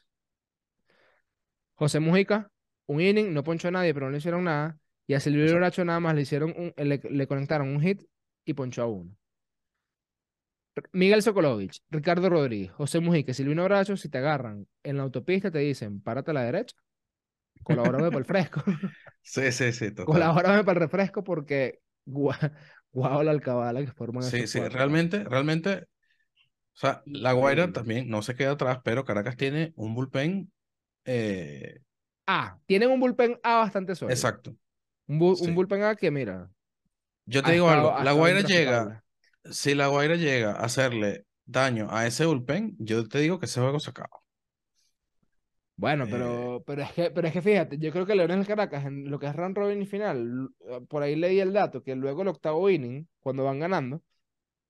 José 1.74 2.00
Mujica, 2.00 2.50
un 2.86 3.00
inning, 3.00 3.32
no 3.34 3.42
ponchó 3.44 3.68
a 3.68 3.70
nadie, 3.70 3.92
pero 3.94 4.06
no 4.06 4.12
le 4.12 4.18
hicieron 4.18 4.44
nada. 4.44 4.78
Y 5.06 5.14
a 5.14 5.20
Silvio 5.20 5.42
Exacto. 5.44 5.58
Bracho 5.58 5.84
nada 5.84 6.00
más 6.00 6.14
le 6.14 6.22
hicieron 6.22 6.54
un- 6.56 6.72
le, 6.76 7.00
le 7.10 7.26
conectaron 7.26 7.68
un 7.68 7.80
hit 7.82 8.02
y 8.44 8.54
ponchó 8.54 8.82
a 8.82 8.86
uno. 8.86 9.16
Miguel 10.92 11.22
Sokolovich, 11.22 11.82
Ricardo 11.90 12.30
Rodríguez, 12.30 12.72
José 12.72 13.00
Mujica 13.00 13.34
Silvino 13.34 13.64
Bracho, 13.64 13.96
si 13.96 14.08
te 14.08 14.18
agarran 14.18 14.66
en 14.82 14.96
la 14.96 15.02
autopista, 15.02 15.50
te 15.50 15.58
dicen, 15.58 16.00
párate 16.00 16.30
a 16.30 16.34
la 16.34 16.44
derecha, 16.44 16.74
colabórame 17.62 18.08
para 18.10 18.18
el 18.20 18.24
fresco, 18.26 18.62
Sí, 19.22 19.52
sí, 19.52 19.72
sí, 19.72 19.92
total. 19.92 20.06
colabórame 20.06 20.64
para 20.64 20.78
el 20.78 20.82
refresco 20.86 21.24
porque 21.24 21.80
guau, 22.04 22.36
guau 22.92 23.22
la 23.22 23.30
alcabala 23.32 23.80
que 23.84 23.92
forman 23.92 24.24
Sí, 24.30 24.46
sí, 24.46 24.58
cuatro. 24.60 24.78
realmente, 24.78 25.24
realmente, 25.24 25.82
o 26.74 26.78
sea, 26.78 27.02
La 27.06 27.32
Guaira 27.32 27.72
también 27.72 28.08
no 28.08 28.22
se 28.22 28.34
queda 28.36 28.52
atrás, 28.52 28.80
pero 28.84 29.04
Caracas 29.04 29.36
tiene 29.36 29.72
un 29.76 29.94
bullpen 29.94 30.52
eh, 31.04 31.80
A, 32.26 32.58
tienen 32.66 32.90
un 32.90 33.00
bullpen 33.00 33.38
A 33.42 33.56
bastante 33.58 33.94
sólido. 33.94 34.14
exacto. 34.14 34.56
Un, 35.08 35.18
bu- 35.20 35.38
un 35.40 35.54
bullpen 35.54 35.82
A 35.84 35.96
que, 35.96 36.10
mira, 36.10 36.50
Yo 37.26 37.42
te 37.42 37.52
digo 37.52 37.66
estado- 37.68 37.90
algo, 37.92 38.04
La 38.04 38.12
Guaira 38.12 38.40
llega, 38.42 39.04
si 39.50 39.74
La 39.74 39.88
Guaira 39.88 40.16
llega 40.16 40.52
a 40.52 40.64
hacerle 40.64 41.24
daño 41.44 41.88
a 41.90 42.06
ese 42.06 42.26
bullpen, 42.26 42.76
yo 42.78 43.08
te 43.08 43.18
digo 43.20 43.38
que 43.38 43.46
ese 43.46 43.60
juego 43.60 43.80
se 43.80 43.90
acaba. 43.90 44.21
Bueno, 45.82 46.04
Eh, 46.04 46.08
pero, 46.10 46.62
pero, 46.64 46.82
es 46.82 46.92
que, 46.92 47.10
pero 47.10 47.26
es 47.26 47.32
que 47.32 47.42
fíjate, 47.42 47.76
yo 47.78 47.90
creo 47.90 48.06
que 48.06 48.14
Leones 48.14 48.46
Caracas, 48.46 48.84
en 48.86 49.10
lo 49.10 49.18
que 49.18 49.26
es 49.26 49.34
round 49.34 49.56
robin 49.56 49.82
y 49.82 49.86
final, 49.86 50.48
l- 50.64 50.80
por 50.86 51.02
ahí 51.02 51.16
leí 51.16 51.40
el 51.40 51.52
dato, 51.52 51.82
que 51.82 51.96
luego 51.96 52.22
el 52.22 52.28
octavo 52.28 52.70
inning, 52.70 53.08
cuando 53.20 53.42
van 53.44 53.58
ganando, 53.58 54.00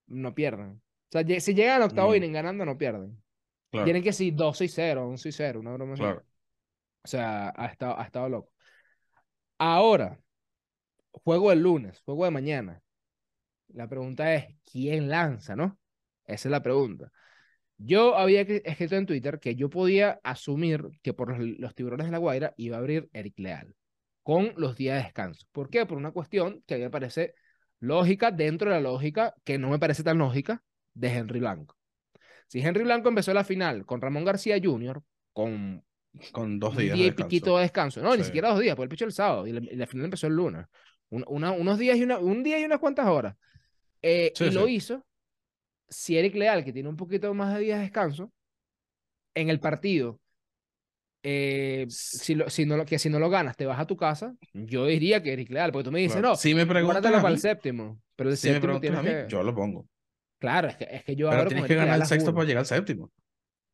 no 0.07 0.35
pierden. 0.35 0.83
O 1.11 1.13
sea, 1.13 1.41
si 1.41 1.55
llegan 1.55 1.77
al 1.77 1.89
octavo 1.89 2.13
Mm. 2.13 2.17
inning 2.17 2.33
ganando, 2.33 2.65
no 2.65 2.79
pierden. 2.79 3.23
Claro, 3.71 3.85
Tienen 3.85 4.03
que 4.03 4.13
ser 4.13 4.35
2 4.35 4.61
y 4.63 4.69
0, 4.69 5.07
11 5.09 5.29
y 5.31 5.33
0, 5.33 5.61
una 5.61 5.73
broma 5.75 5.95
así. 5.95 6.03
O 6.05 7.09
sea, 7.09 7.53
ha 7.57 7.67
estado, 7.67 7.99
ha 7.99 8.05
estado 8.05 8.29
loco. 8.29 8.53
Ahora, 9.59 10.19
juego 11.13 11.51
del 11.51 11.61
lunes, 11.63 12.01
juego 12.05 12.25
de 12.25 12.31
mañana. 12.31 12.83
La 13.69 13.89
pregunta 13.89 14.35
es, 14.35 14.57
¿quién 14.71 15.09
lanza, 15.11 15.57
no? 15.57 15.79
Esa 16.27 16.49
es 16.49 16.53
la 16.53 16.63
pregunta. 16.63 17.13
Yo 17.85 18.17
había 18.17 18.43
escrito 18.43 18.97
en 18.97 19.07
Twitter 19.07 19.39
que 19.41 19.55
yo 19.57 19.69
podía 19.71 20.21
asumir 20.23 20.85
que 21.03 21.13
por 21.15 21.37
los, 21.37 21.59
los 21.59 21.75
tiburones 21.75 22.07
de 22.07 22.13
la 22.13 22.19
Guaira 22.19 22.55
iba 22.57 22.77
a 22.77 22.81
abrir 22.81 23.09
Eric 23.13 23.39
Leal 23.39 23.75
con 24.23 24.53
los 24.57 24.77
días 24.77 24.99
de 24.99 25.05
descanso. 25.05 25.47
¿Por 25.53 25.69
qué? 25.69 25.85
Por 25.87 25.99
una 25.99 26.13
cuestión 26.13 26.63
que 26.67 26.75
a 26.75 26.77
mí 26.79 26.85
me 26.85 26.91
parece 26.91 27.35
lógica 27.81 28.31
dentro 28.31 28.71
de 28.71 28.77
la 28.77 28.81
lógica 28.83 29.35
que 29.45 29.59
no 29.59 29.71
me 29.71 29.79
parece 29.79 30.05
tan 30.05 30.19
lógica 30.19 30.63
de 30.95 31.09
Henry 31.09 31.41
Blanco. 31.41 31.77
Si 32.47 32.61
Henry 32.61 32.85
Blanco 32.85 33.09
empezó 33.09 33.35
la 33.35 33.45
final 33.45 33.85
con 33.87 34.01
Ramón 34.01 34.25
García 34.25 34.59
Jr., 34.63 35.03
con 35.33 35.83
Con 36.31 36.61
dos 36.61 36.77
días 36.77 36.95
día 36.95 37.05
de 37.07 37.09
y 37.11 37.13
piquito 37.15 37.57
de 37.57 37.63
descanso. 37.63 38.03
No, 38.03 38.15
ni 38.15 38.23
siquiera 38.25 38.51
dos 38.51 38.61
días, 38.61 38.77
porque 38.77 38.85
el 38.85 38.91
pichó 38.91 39.05
el 39.07 39.13
sábado 39.13 39.47
y 39.47 39.53
la, 39.53 39.61
y 39.61 39.77
la 39.77 39.87
final 39.87 40.05
empezó 40.05 40.27
el 40.27 40.35
lunes. 40.37 40.67
Un- 41.09 41.25
una- 41.27 41.53
unos 41.53 41.79
días 41.79 41.97
y 41.97 42.03
una, 42.03 42.19
un 42.19 42.43
día 42.43 42.61
y 42.61 42.65
unas 42.65 42.79
cuantas 42.79 43.07
horas. 43.09 43.35
Eh, 44.03 44.33
Sí, 44.35 44.45
y 44.45 44.51
lo 44.51 44.69
hizo. 44.69 45.05
Si 45.93 46.19
Eric 46.19 46.35
Leal, 46.37 46.65
que 46.65 46.73
tiene 46.73 46.89
un 46.89 46.97
poquito 46.97 47.33
más 47.35 47.55
de 47.55 47.61
días 47.61 47.79
de 47.79 47.85
descanso, 47.85 48.33
en 49.35 49.49
el 49.51 49.61
partido, 49.61 50.21
eh, 51.23 51.87
si, 51.89 52.35
lo, 52.35 52.51
si, 52.51 52.67
no 52.67 52.77
lo, 52.77 52.85
que 52.85 52.99
si 52.99 53.09
no 53.09 53.19
lo 53.19 53.31
ganas, 53.31 53.57
te 53.57 53.67
vas 53.67 53.79
a 53.79 53.87
tu 53.87 53.97
casa, 53.97 54.35
yo 54.53 54.87
diría 54.87 55.23
que 55.23 55.33
Eric 55.33 55.51
Leal, 55.51 55.73
porque 55.73 55.85
tú 55.85 55.93
me 55.93 56.01
dices, 56.01 56.21
Claro. 56.21 56.31
no, 56.31 56.37
Si 56.37 56.55
me 56.55 56.67
preguntas 56.67 57.17
para 57.19 57.29
el 57.35 57.39
séptimo. 57.39 58.01
Pero 58.17 58.31
el 58.31 58.37
si 58.37 58.51
me 58.51 58.61
séptimo 58.61 58.81
tienes 58.81 59.01
a 59.01 59.03
mí, 59.03 59.11
que. 59.11 59.27
yo 59.27 59.43
lo 59.43 59.55
pongo. 59.55 59.87
Claro, 60.39 60.69
es 60.69 60.77
que, 60.77 60.85
es 60.91 61.05
que 61.05 61.17
yo 61.17 61.29
Pero 61.29 61.41
abro 61.41 61.49
tienes 61.49 61.63
con 61.63 61.67
que 61.67 61.75
Eric 61.75 61.77
ganar 61.77 61.99
Leal, 61.99 62.01
el 62.01 62.07
sexto 62.07 62.33
juro. 62.33 62.35
para 62.35 62.47
llegar 62.47 62.61
al 62.61 62.67
séptimo. 62.67 63.11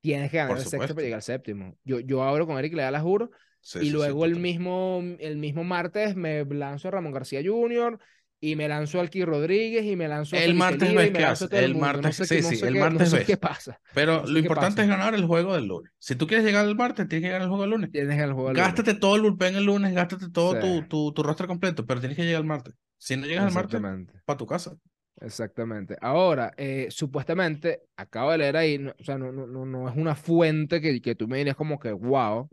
Tienes 0.01 0.31
que 0.31 0.37
ganar 0.39 0.55
Por 0.55 0.59
el 0.59 0.67
sexto 0.67 0.95
para 0.95 1.05
llegar 1.05 1.19
al 1.19 1.23
séptimo. 1.23 1.77
Yo, 1.85 2.01
yo 2.01 2.23
abro 2.23 2.47
con 2.47 2.59
Eric 2.59 2.75
Leal, 2.75 2.95
a 2.95 3.01
juro. 3.01 3.31
Sí, 3.61 3.81
y 3.81 3.91
sí, 3.91 3.99
sí, 4.01 4.13
luego 4.13 4.25
el 4.25 4.33
total. 4.33 4.43
mismo, 4.43 5.03
el 5.19 5.37
mismo 5.39 5.65
martes 5.65 6.15
me 6.17 6.45
lanzo 6.45 6.89
a 6.89 6.91
Ramón 6.93 7.13
García 7.13 7.41
Jr. 7.45 7.99
y 8.41 8.55
me 8.57 8.69
lanzo 8.69 8.99
a 8.99 9.03
Alki 9.03 9.25
Rodríguez 9.25 9.85
y 9.85 9.97
me 9.97 10.07
lanzo 10.09 10.37
a 10.37 10.41
El 10.41 10.55
martes 10.55 10.95
ves 10.95 11.11
qué 11.11 11.25
hace. 11.25 11.65
el 11.65 11.75
martes- 11.75 12.17
sí, 12.17 12.43
sí, 12.43 12.65
el 12.65 12.77
martes 12.77 13.13
ves. 13.13 13.25
qué 13.27 13.37
pasa. 13.37 13.81
Pero 13.95 14.21
No 14.21 14.27
sé 14.27 14.33
lo 14.33 14.39
importante 14.39 14.83
es 14.83 14.89
ganar 14.89 15.15
el 15.15 15.25
juego 15.25 15.55
del 15.55 15.67
lunes. 15.67 15.91
Si 15.99 16.15
tú 16.15 16.27
quieres 16.27 16.47
llegar 16.47 16.65
al 16.65 16.77
martes, 16.77 17.09
tienes 17.09 17.27
que 17.27 17.33
ganar 17.33 17.43
el 17.43 17.49
juego 17.49 17.63
del 17.63 17.71
lunes. 17.71 17.91
Tienes 17.91 18.19
el 18.19 18.33
juego 18.33 18.49
del 18.49 18.57
lunes. 18.57 18.67
Gástate 18.69 18.95
todo 18.95 19.17
el 19.17 19.23
bullpen 19.23 19.57
el 19.57 19.65
lunes, 19.65 19.93
gástate 19.93 20.31
todo 20.31 20.55
Sí. 20.55 20.61
tu, 20.61 20.83
tu, 20.89 21.13
tu 21.13 21.23
roster 21.23 21.47
completo, 21.47 21.85
pero 21.85 22.01
tienes 22.01 22.17
que 22.17 22.25
llegar 22.25 22.41
al 22.43 22.47
martes. 22.47 22.75
Si 22.97 23.17
no 23.17 23.27
llegas 23.27 23.47
al 23.47 23.53
martes, 23.55 23.81
para 24.25 24.37
tu 24.37 24.47
casa. 24.47 24.77
Exactamente. 25.21 25.97
Ahora, 26.01 26.53
eh, 26.57 26.87
supuestamente, 26.91 27.81
acabo 27.97 28.31
de 28.31 28.39
leer 28.39 28.57
ahí, 28.57 28.79
no- 28.79 28.95
o 28.99 29.05
sea, 29.05 29.19
no, 29.19 29.33
no, 29.33 29.47
no, 29.49 29.67
no 29.67 29.89
es 29.89 29.97
una 29.97 30.15
fuente 30.15 30.81
que, 30.81 31.01
que 31.01 31.17
tú 31.17 31.27
me 31.27 31.39
dirías 31.39 31.57
como 31.57 31.79
que 31.81 31.91
wow, 31.91 32.49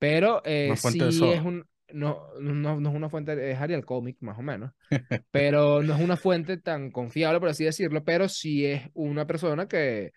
pero 0.00 0.42
eh, 0.44 0.74
sí 0.76 0.98
es 1.00 1.42
un, 1.42 1.64
no, 1.92 2.28
no, 2.40 2.80
no 2.80 2.90
es 2.90 2.94
una 2.94 3.08
fuente, 3.08 3.50
es 3.50 3.58
Arial 3.58 3.84
Comic, 3.84 4.18
más 4.20 4.38
o 4.38 4.42
menos, 4.42 4.72
pero 5.30 5.82
no 5.82 5.94
es 5.94 6.00
una 6.00 6.16
fuente 6.16 6.56
tan 6.56 6.90
confiable, 6.90 7.40
por 7.40 7.48
así 7.48 7.64
decirlo, 7.64 8.04
pero 8.04 8.28
sí 8.28 8.66
es 8.66 8.82
una 8.94 9.26
persona 9.26 9.68
que, 9.68 10.12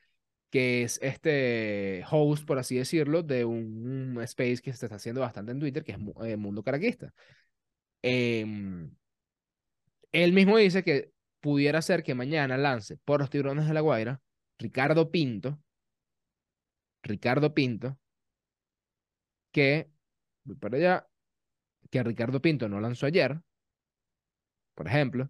que 0.49 0.83
es 0.83 0.99
este 1.01 2.03
host, 2.09 2.45
por 2.45 2.59
así 2.59 2.77
decirlo, 2.77 3.23
de 3.23 3.45
un, 3.45 4.15
un 4.17 4.23
space 4.23 4.61
que 4.61 4.73
se 4.73 4.85
está 4.85 4.95
haciendo 4.95 5.21
bastante 5.21 5.51
en 5.51 5.59
Twitter, 5.59 5.83
que 5.83 5.93
es 5.93 5.99
eh, 6.23 6.37
Mundo 6.37 6.63
Caraquista. 6.63 7.13
Em, 8.01 8.91
él 10.11 10.33
mismo 10.33 10.57
dice 10.57 10.83
que 10.83 11.11
pudiera 11.41 11.81
ser 11.81 12.03
que 12.03 12.15
mañana 12.15 12.57
lance 12.57 12.97
por 13.05 13.19
los 13.19 13.29
tiburones 13.29 13.67
de 13.67 13.73
la 13.73 13.81
Guaira 13.81 14.21
Ricardo 14.57 15.11
Pinto. 15.11 15.59
Ricardo 17.03 17.53
Pinto. 17.53 17.97
Que, 19.51 19.89
voy 20.43 20.55
para 20.57 20.77
allá, 20.77 21.07
que 21.89 22.03
Ricardo 22.03 22.41
Pinto 22.41 22.69
no 22.69 22.79
lanzó 22.79 23.05
ayer, 23.07 23.39
por 24.73 24.87
ejemplo, 24.87 25.29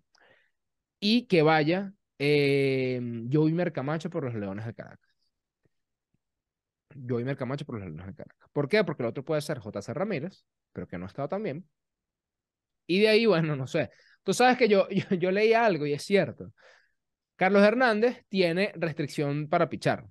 y 0.99 1.27
que 1.27 1.41
vaya 1.41 1.93
eh, 2.19 3.01
Joey 3.31 3.53
Mercamacho 3.53 4.09
por 4.09 4.23
los 4.23 4.33
Leones 4.35 4.65
de 4.65 4.73
Caracas. 4.73 5.09
Joey 7.07 7.23
Mercamacho 7.23 7.63
por 7.65 7.75
los 7.75 7.83
Leones 7.85 8.07
de 8.07 8.15
Caracas. 8.15 8.49
¿Por 8.51 8.67
qué? 8.69 8.83
Porque 8.83 9.03
el 9.03 9.09
otro 9.09 9.23
puede 9.25 9.41
ser 9.41 9.59
JC 9.59 9.93
Ramírez, 9.93 10.45
pero 10.73 10.87
que 10.87 10.97
no 10.97 11.05
ha 11.05 11.07
estado 11.07 11.29
tan 11.29 11.43
bien. 11.43 11.67
Y 12.87 12.99
de 13.01 13.09
ahí, 13.09 13.25
bueno, 13.25 13.55
no 13.55 13.67
sé. 13.67 13.89
Tú 14.23 14.33
sabes 14.33 14.57
que 14.57 14.67
yo, 14.67 14.87
yo, 14.89 15.15
yo 15.15 15.31
leí 15.31 15.53
algo 15.53 15.85
y 15.85 15.93
es 15.93 16.03
cierto. 16.03 16.51
Carlos 17.37 17.63
Hernández 17.63 18.25
tiene 18.29 18.73
restricción 18.77 19.49
para 19.49 19.69
pichar. 19.69 20.07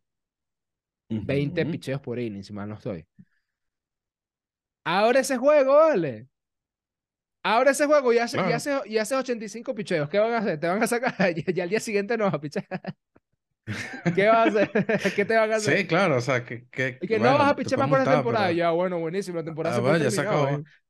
20 1.28 1.64
Ujú. 1.64 1.70
picheos 1.70 2.00
por 2.00 2.18
inning, 2.18 2.44
si 2.44 2.52
mal 2.52 2.68
no 2.68 2.74
estoy. 2.76 3.06
Ahora 4.84 5.20
ese 5.20 5.36
juego, 5.36 5.74
vale. 5.76 6.28
Ahora 7.44 7.72
ese 7.72 7.84
juego 7.86 8.12
y 8.12 8.18
hace, 8.18 8.38
y 8.38 8.40
Claro. 8.40 8.56
hace, 8.56 8.80
y 8.86 8.98
hace 8.98 9.14
85 9.14 9.74
picheos. 9.74 10.08
¿Qué 10.08 10.18
van 10.18 10.32
a 10.32 10.38
hacer? 10.38 10.58
Te 10.58 10.66
van 10.66 10.82
a 10.82 10.86
sacar. 10.86 11.14
Ya 11.54 11.62
al 11.64 11.68
día 11.70 11.78
siguiente 11.80 12.16
no 12.16 12.24
vas 12.24 12.34
a 12.34 12.40
pichar. 12.40 12.64
¿Qué 14.14 14.26
vas 14.28 14.36
a 14.56 14.62
hacer? 14.62 14.70
¿Qué 15.16 15.24
te 15.24 15.36
van 15.36 15.52
a 15.52 15.56
hacer? 15.56 15.78
Sí, 15.78 15.86
claro, 15.86 16.16
o 16.16 16.20
sea, 16.20 16.44
que, 16.44 16.66
que 16.70 16.98
Y 17.00 17.06
que 17.06 17.18
bueno, 17.18 17.32
no 17.34 17.38
vas 17.38 17.52
a 17.52 17.56
pichar 17.56 17.78
más 17.78 17.88
por 17.88 17.98
multar, 17.98 18.14
temporada. 18.16 18.46
pero- 18.46 18.56
Ya, 18.58 18.70
bueno, 18.70 18.98
buenísimo. 18.98 19.38
La 19.38 19.44
temporada 19.44 19.74
Ah, 19.74 19.76
se 19.76 19.82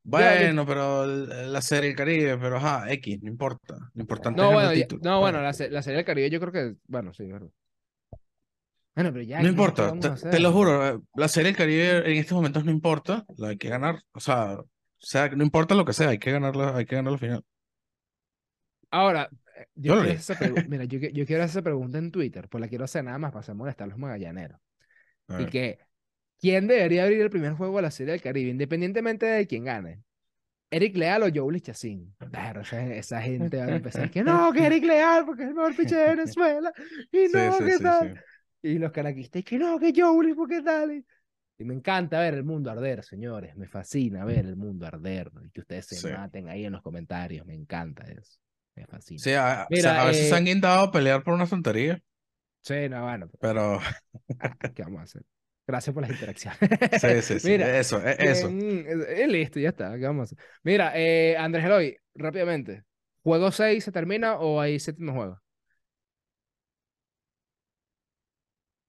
bueno, 0.07 0.67
pero 0.67 1.07
la 1.07 1.63
serie 1.63 1.89
del 1.91 1.97
Caribe, 1.97 2.37
pero 2.39 2.57
ajá, 2.59 2.91
X, 2.93 3.23
no 3.23 3.29
importa. 3.31 3.77
Lo 3.95 4.01
importante 4.01 4.41
No, 4.41 4.49
es 4.49 4.55
bueno, 4.55 4.75
ya- 4.75 4.87
no, 5.03 5.21
bueno, 5.21 5.39
Bueno, 5.39 5.41
la, 5.43 5.69
la 5.71 5.83
serie 5.83 5.97
del 5.97 6.05
Caribe 6.05 6.31
yo 6.31 6.41
creo 6.41 6.53
que, 6.53 6.75
bueno, 6.87 7.13
sí, 7.15 7.25
verdad. 7.31 7.49
Bueno, 8.95 9.13
pero 9.13 9.23
ya, 9.25 9.39
no 9.39 9.43
¿qué- 9.45 9.49
importa, 9.49 9.93
te, 9.99 10.31
te 10.31 10.41
lo 10.41 10.53
juro, 10.53 10.87
eh, 10.89 11.01
la 11.17 11.29
serie 11.29 11.49
del 11.49 11.57
Caribe 11.57 11.99
en 12.13 12.19
estos 12.19 12.37
momentos 12.37 12.65
no 12.65 12.71
importa, 12.71 13.25
la 13.39 13.49
hay 13.49 13.57
que 13.57 13.69
ganar, 13.69 14.01
o 14.13 14.21
sea, 14.21 14.59
o 15.05 15.07
sea, 15.07 15.29
no 15.29 15.45
importa 15.45 15.75
lo 15.75 15.85
que 15.85 15.93
sea, 15.93 16.09
hay 16.11 16.19
que 16.19 16.33
ganarla, 16.33 16.77
hay 16.77 16.87
que 16.87 16.97
ganar 16.97 17.13
la 17.13 17.19
final. 17.19 17.45
Ahora, 18.91 19.31
yo 19.75 19.97
quiero 19.99 20.19
hacer 20.19 20.69
mira, 20.69 20.85
yo, 20.85 21.01
que- 21.01 21.13
yo 21.13 21.27
quiero 21.27 21.43
hacer 21.43 21.59
esa 21.59 21.63
pregunta 21.63 21.99
en 21.99 22.11
Twitter, 22.11 22.49
pues 22.49 22.61
la 22.61 22.69
quiero 22.69 22.85
hacer 22.85 23.05
nada 23.05 23.19
más 23.19 23.33
para 23.33 23.41
hacer 23.41 23.55
molestar 23.55 23.87
a 23.87 23.89
los 23.91 23.99
magallaneros. 23.99 24.61
A 25.29 25.39
Y 25.41 25.47
que, 25.47 25.79
¿quién 26.41 26.67
debería 26.67 27.05
abrir 27.05 27.21
el 27.21 27.31
primer 27.31 27.55
juego 27.55 27.77
de 27.77 27.83
la 27.83 27.91
serie 27.91 28.13
del 28.13 28.23
Caribe, 28.23 28.51
independientemente 28.51 29.27
de 29.27 29.47
quién 29.47 29.65
gane? 29.65 30.03
¿Eric 30.71 30.97
Leal 30.97 31.23
o 31.25 31.29
Joe 31.35 31.61
Chacín? 31.61 32.15
Claro, 32.31 32.63
esa, 32.63 32.83
esa 32.95 33.23
gente 33.23 33.59
va 33.59 33.67
a 33.67 33.77
empezar 33.77 34.11
que 34.11 34.23
no, 34.25 34.53
que 34.53 34.67
Eric 34.67 34.85
Leal, 34.85 35.25
porque 35.27 35.45
es 35.45 35.49
el 35.51 35.55
mejor 35.55 35.77
pitcher 35.77 35.99
de 35.99 36.05
Venezuela. 36.17 36.73
Y 37.13 37.29
no, 37.29 37.53
sí, 37.59 37.65
¿qué 37.65 37.79
sí, 37.79 37.85
tal? 37.85 38.25
Y 38.63 38.79
los 38.79 38.93
caraquistas, 38.93 39.45
que 39.45 39.59
no, 39.59 39.79
que 39.79 39.93
Joe, 39.95 40.35
¿por 40.35 40.49
qué 40.49 40.63
tal? 40.63 41.05
Y- 41.59 41.65
me 41.65 41.75
encanta 41.75 42.21
ver 42.21 42.35
el 42.35 42.45
mundo 42.45 42.71
arder, 42.71 43.05
señores. 43.05 43.57
Me 43.57 43.69
fascina 43.69 44.25
ver 44.25 44.47
el 44.47 44.57
mundo 44.57 44.87
arder. 44.87 45.31
Y 45.45 45.51
que 45.51 45.61
ustedes 45.61 45.87
se 45.87 46.01
Sí. 46.01 46.09
maten 46.09 46.49
ahí 46.49 46.65
en 46.65 46.73
los 46.73 46.83
comentarios. 46.83 47.47
Me 47.47 47.55
encanta 47.55 48.05
eso. 48.05 48.39
Me 48.75 48.87
fascina. 48.87 49.27
Sí, 49.27 49.33
a, 49.33 49.71
o 49.73 49.77
Mira, 49.77 49.93
sea, 49.93 50.01
a 50.03 50.05
veces 50.05 50.29
se 50.29 50.35
eh, 50.35 50.37
han 50.37 50.45
guindado 50.45 50.83
a 50.85 50.93
pelear 50.93 51.23
por 51.23 51.35
una 51.35 51.47
tontería, 51.47 52.01
Sí, 52.63 52.89
no, 52.89 53.03
bueno, 53.05 53.29
pero, 53.29 53.45
pero 53.61 53.81
¿qué 54.75 54.83
vamos 54.83 55.01
a 55.01 55.05
hacer? 55.05 55.23
Gracias 55.67 55.95
por 55.95 56.03
las 56.03 56.11
interacciones. 56.11 56.59
sí, 56.95 57.23
sí, 57.23 57.39
sí, 57.41 57.53
Mira, 57.53 57.77
eso, 57.79 58.01
e- 58.07 58.31
eso. 58.31 58.59
bien, 58.59 58.87
eh, 58.89 59.23
eh, 59.25 59.27
listo, 59.29 59.61
ya 59.61 59.71
está. 59.71 59.97
¿Qué 59.99 60.05
vamos 60.07 60.33
a 60.33 60.35
hacer? 60.35 60.39
Mira, 60.63 60.93
eh, 60.97 61.37
Andrés 61.39 61.65
Eloy, 61.65 61.97
rápidamente. 62.15 62.85
¿Juego 63.23 63.51
6 63.53 63.85
se 63.85 63.93
termina 63.93 64.37
o 64.39 64.61
hay 64.61 64.79
séptimo 64.81 65.13
juego? 65.15 65.41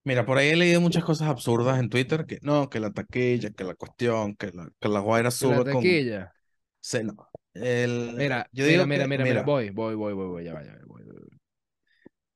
Mira, 0.06 0.24
por 0.24 0.38
ahí 0.38 0.50
he 0.50 0.56
leído 0.56 0.80
muchas 0.82 1.04
cosas 1.04 1.28
absurdas 1.28 1.80
en 1.80 1.90
Twitter, 1.90 2.28
que 2.28 2.38
no, 2.44 2.70
que 2.70 2.80
la 2.80 2.92
taquilla, 2.92 3.50
que 3.50 3.64
la 3.64 3.74
cuestión, 3.74 4.36
que 4.36 4.52
la, 4.52 4.70
que 4.80 4.88
la 4.88 5.00
Guaira 5.00 5.26
la 5.26 5.32
sube 5.32 5.56
con... 5.64 5.66
taquilla. 5.66 6.32
Sí, 6.80 7.00
no. 7.04 7.28
El, 7.56 8.14
Mira, 8.16 8.48
yo 8.52 8.66
digo 8.66 8.86
mira, 8.86 9.06
que, 9.06 9.10
mira, 9.10 9.24
mira, 9.24 9.34
mira, 9.34 9.44
voy, 9.44 9.72
voy, 9.72 9.96
voy, 9.96 10.14
voy, 10.14 10.28
voy, 10.28 10.44
ya 10.44 10.54
va, 10.54 10.64
ya 10.64 10.74
voy, 10.86 11.04
voy, 11.04 11.16
voy. 11.16 11.40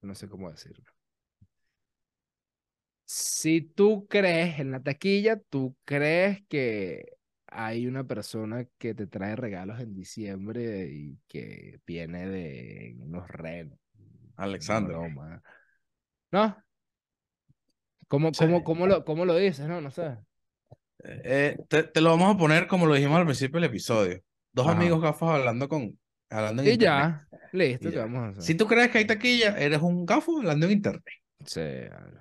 No 0.02 0.16
sé 0.16 0.28
cómo 0.28 0.50
decirlo. 0.50 0.84
Si 3.06 3.62
tú 3.62 4.08
crees 4.08 4.60
en 4.60 4.72
la 4.72 4.82
taquilla, 4.82 5.40
tú 5.50 5.76
crees 5.86 6.42
que 6.48 7.18
hay 7.48 7.86
una 7.86 8.04
persona 8.04 8.66
que 8.78 8.96
te 8.96 9.08
trae 9.08 9.36
regalos 9.36 9.80
en 9.80 9.94
diciembre 9.94 10.90
y 10.92 11.20
que 11.28 11.80
viene 11.86 12.28
de 12.28 12.96
unos 13.00 13.28
renos, 13.28 13.78
Alexander. 14.38 14.98
¿No? 16.32 16.64
¿Cómo, 18.10 18.34
Sí. 18.34 18.46
cómo, 18.46 18.64
cómo 18.66 18.88
lo, 18.88 19.06
cómo 19.06 19.26
lo 19.26 19.36
dices? 19.38 19.68
No, 19.68 19.82
no 19.82 19.92
sé. 19.92 20.18
Eh, 21.04 21.58
te, 21.70 21.84
te 21.84 22.02
lo 22.02 22.10
vamos 22.12 22.36
a 22.36 22.38
poner 22.38 22.68
como 22.68 22.86
lo 22.86 22.94
dijimos 22.96 23.18
al 23.20 23.26
principio 23.26 23.60
del 23.60 23.70
episodio. 23.70 24.22
Dos 24.52 24.68
Ajá. 24.68 24.72
amigos 24.72 25.02
gafos 25.02 25.32
hablando 25.32 25.70
con 25.70 25.98
hablando 26.30 26.62
en 26.62 26.70
Y 26.70 26.70
internet. 26.70 26.84
ya, 26.84 27.28
listo, 27.52 27.90
Y 27.90 27.94
¿qué 27.94 27.98
ya. 27.98 28.02
vamos 28.02 28.24
a 28.24 28.28
hacer? 28.30 28.44
Si 28.44 28.56
tú 28.56 28.68
crees 28.68 28.92
que 28.92 29.00
hay 29.00 29.08
taquilla, 29.08 29.58
eres 29.58 29.82
un 29.82 30.06
gafo 30.06 30.38
hablando 30.40 30.66
en 30.68 30.74
internet. 30.74 31.04
Sí. 31.46 31.62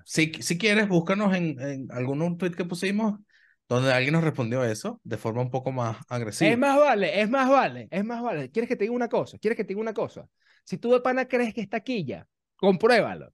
Si, 0.05 0.33
si 0.42 0.59
quieres, 0.59 0.88
búscanos 0.88 1.35
en, 1.37 1.61
en 1.61 1.88
algún 1.92 2.38
tweet 2.38 2.53
que 2.53 2.64
pusimos 2.64 3.20
donde 3.68 3.92
alguien 3.92 4.14
nos 4.14 4.24
respondió 4.24 4.64
eso 4.64 5.01
de 5.05 5.18
forma 5.18 5.42
un 5.42 5.51
poco 5.51 5.70
más 5.72 5.98
agresiva. 6.09 6.51
Es 6.51 6.59
más 6.59 6.79
vale, 6.79 7.20
es 7.20 7.29
más 7.31 7.48
vale, 7.48 7.88
es 7.90 8.05
más 8.05 8.22
vale. 8.22 8.51
¿Quieres 8.51 8.68
que 8.68 8.77
te 8.77 8.85
diga 8.85 8.94
una 8.94 9.09
cosa? 9.09 9.38
¿Quieres 9.38 9.57
que 9.57 9.64
te 9.64 9.68
diga 9.68 9.81
una 9.81 9.92
cosa? 9.94 10.29
Si 10.64 10.79
tú 10.79 10.92
de 10.92 11.01
pana 11.01 11.27
crees 11.27 11.53
que 11.55 11.61
es 11.62 11.68
taquilla, 11.68 12.27
compruébalo. 12.57 13.33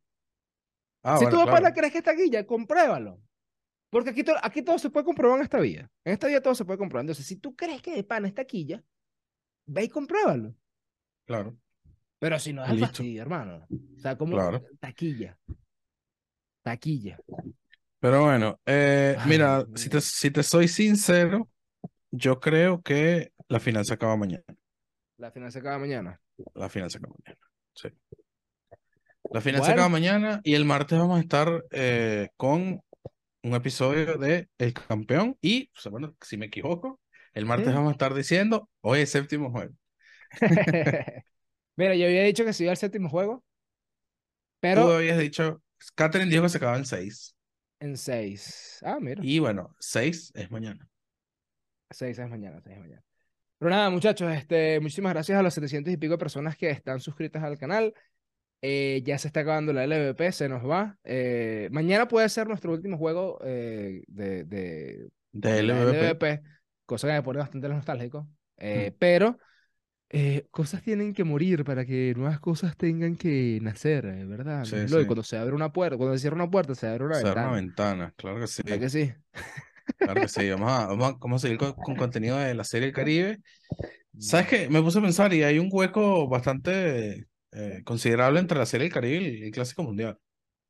Ah, 1.05 1.19
si 1.19 1.25
bueno, 1.25 1.39
tú 1.39 1.45
de 1.45 1.47
pana 1.53 1.61
claro. 1.61 1.75
crees 1.75 1.93
que 1.93 1.99
es 1.99 2.05
taquilla, 2.05 2.47
compruébalo. 2.47 3.21
Porque 3.91 4.11
aquí, 4.11 4.25
to- 4.25 4.35
aquí 4.43 4.63
todo 4.63 4.79
se 4.79 4.91
puede 4.91 5.05
comprobar 5.05 5.39
en 5.39 5.45
esta 5.45 5.61
vida. 5.61 5.89
En 6.05 6.15
esta 6.15 6.27
vida 6.27 6.41
todo 6.41 6.55
se 6.55 6.65
puede 6.65 6.79
comprobar. 6.79 7.03
Entonces, 7.05 7.27
si 7.27 7.37
tú 7.37 7.55
crees 7.55 7.81
que 7.83 7.95
de 7.95 8.03
pana 8.05 8.27
es 8.27 8.35
taquilla, 8.35 8.83
ve 9.67 9.85
y 9.85 9.89
compruébalo. 9.89 10.55
Claro, 11.27 11.57
Pero 12.19 12.39
si 12.39 12.53
no 12.53 12.65
es 12.65 12.81
fastidio, 12.81 13.21
hermano. 13.23 13.67
O 13.71 14.01
sea, 14.01 14.17
como 14.17 14.33
Claro. 14.33 14.63
taquilla. 14.81 15.39
Taquilla. 16.63 17.19
Pero 18.01 18.23
bueno, 18.25 18.59
eh, 18.67 19.17
Ay, 19.19 19.29
mira, 19.29 19.67
si 19.75 19.89
te, 19.91 20.01
si 20.01 20.31
te 20.31 20.43
soy 20.43 20.69
sincero, 20.69 21.49
yo 22.11 22.41
creo 22.41 22.83
que 22.83 23.33
la 23.49 23.61
final 23.61 23.85
se 23.85 23.95
acaba 23.95 24.17
mañana. 24.17 24.45
La 25.19 25.31
final 25.31 25.53
se 25.53 25.59
acaba 25.59 25.79
mañana. 25.79 26.21
La 26.55 26.69
final 26.69 26.91
se 26.91 26.99
acaba 26.99 27.15
mañana. 27.25 27.41
Sí. 27.75 27.89
La 29.33 29.41
final 29.41 29.65
se 29.65 29.73
acaba 29.73 29.89
Bueno, 29.89 30.07
mañana 30.07 30.41
y 30.45 30.55
el 30.55 30.65
martes 30.65 30.99
vamos 30.99 31.19
a 31.19 31.21
estar 31.21 31.65
eh, 31.71 32.29
con 32.37 32.81
un 33.43 33.55
episodio 33.55 34.17
de 34.19 34.49
El 34.59 34.73
Campeón 34.75 35.37
y, 35.41 35.71
o 35.77 35.81
sea, 35.81 35.91
bueno, 35.91 36.15
si 36.21 36.37
me 36.37 36.47
equivoco, 36.47 37.01
el 37.33 37.47
martes 37.47 37.73
¿Mm? 37.73 37.75
vamos 37.75 37.89
a 37.91 37.93
estar 37.93 38.15
diciendo, 38.15 38.69
hoy 38.81 39.01
es 39.01 39.11
séptimo 39.11 39.51
juego. 39.51 39.75
Mira, 41.77 41.95
yo 41.97 42.07
había 42.07 42.23
dicho 42.25 42.45
que 42.45 42.53
se 42.53 42.65
iba 42.65 42.73
al 42.73 42.77
séptimo 42.79 43.09
juego, 43.09 43.45
Tú 44.73 44.87
pero 44.89 44.93
habías 44.97 45.19
dicho, 45.19 45.63
Catherine 45.95 46.31
dijo 46.31 46.43
que 46.43 46.49
se 46.49 46.57
acaba 46.59 46.77
en 46.77 46.85
seis. 46.87 47.35
en 47.81 47.97
seis. 47.97 48.79
Ah, 48.83 48.99
mira. 49.01 49.25
Y 49.25 49.39
bueno, 49.39 49.75
seis 49.79 50.33
es 50.35 50.51
mañana. 50.51 50.89
Seis 51.91 52.19
es 52.19 52.29
mañana, 52.29 52.61
seis 52.63 52.77
es 52.77 52.81
mañana. 52.83 53.03
Pero 53.59 53.71
nada, 53.71 53.91
muchachos, 53.91 54.33
este, 54.33 54.81
muchísimas 54.81 55.13
gracias 55.15 55.39
a 55.39 55.43
las 55.43 55.55
700 55.55 55.93
y 55.93 55.97
pico 55.97 56.19
personas 56.19 56.57
que 56.57 56.71
están 56.71 57.01
suscritas 57.01 57.43
al 57.43 57.59
canal. 57.59 57.95
Eh, 58.67 59.03
ya 59.05 59.19
se 59.19 59.29
está 59.29 59.41
acabando 59.41 59.75
la 59.75 59.85
LVP, 59.85 60.33
se 60.33 60.49
nos 60.49 60.67
va. 60.67 60.97
Eh, 61.05 61.69
mañana 61.71 62.09
puede 62.09 62.27
ser 62.31 62.49
nuestro 62.49 62.73
último 62.73 62.97
juego 62.97 63.39
eh, 63.45 64.05
de, 64.09 64.45
de, 64.45 65.11
LVP. 65.35 66.09
LVP, 66.09 66.43
cosa 66.87 67.07
que 67.07 67.13
me 67.13 67.23
pone 67.23 67.41
bastante 67.41 67.69
nostálgico. 67.69 68.27
Mm. 68.57 68.95
pero 68.99 69.37
cosas 70.51 70.81
tienen 70.81 71.13
que 71.13 71.25
morir 71.25 71.65
para 71.65 71.85
que 71.85 72.15
nuevas 72.17 72.41
cosas 72.41 72.75
tengan 72.77 73.17
que 73.17 73.59
nacer, 73.61 74.07
¿verdad? 74.27 74.65
Sí. 74.65 74.77
Cuando 74.89 75.23
se 75.23 75.37
abre 75.37 75.55
una 75.55 75.71
puerta, 75.71 75.99
cuando 75.99 76.17
se 76.17 76.23
cierra 76.23 76.37
una 76.37 76.51
puerta, 76.51 76.75
se 76.75 76.87
abre 76.87 77.05
una 77.05 77.17
Cerrar 77.17 77.49
una 77.49 77.57
ventana. 77.57 77.91
ventana, 77.91 78.15
claro 78.17 78.41
que 78.41 78.47
sí. 78.47 78.63
¿Verdad 78.65 78.81
que 78.81 78.89
sí? 78.89 79.13
Claro 79.99 80.21
que 80.23 80.29
sí. 80.29 80.49
Vamos 80.49 80.71
a, 80.73 80.87
vamos 80.87 81.09
a, 81.11 81.17
vamos 81.21 81.43
a 81.43 81.47
seguir 81.47 81.59
con, 81.59 81.75
con 81.75 81.97
contenido 81.97 82.39
de 82.39 82.55
la 82.55 82.65
serie 82.65 82.87
del 82.87 82.95
Caribe. 82.95 83.43
¿Sabes 84.19 84.47
qué? 84.47 84.69
Me 84.71 84.81
puse 84.81 85.01
a 85.01 85.03
pensar 85.03 85.35
y 85.35 85.43
hay 85.43 85.59
un 85.59 85.69
hueco 85.71 86.27
bastante 86.29 87.27
eh, 87.55 87.83
considerable 87.85 88.41
entre 88.41 88.59
la 88.59 88.67
serie 88.67 88.85
del 88.87 88.93
Caribe 88.95 89.23
y 89.23 89.43
el 89.45 89.51
Clásico 89.51 89.83
Mundial. 89.83 90.19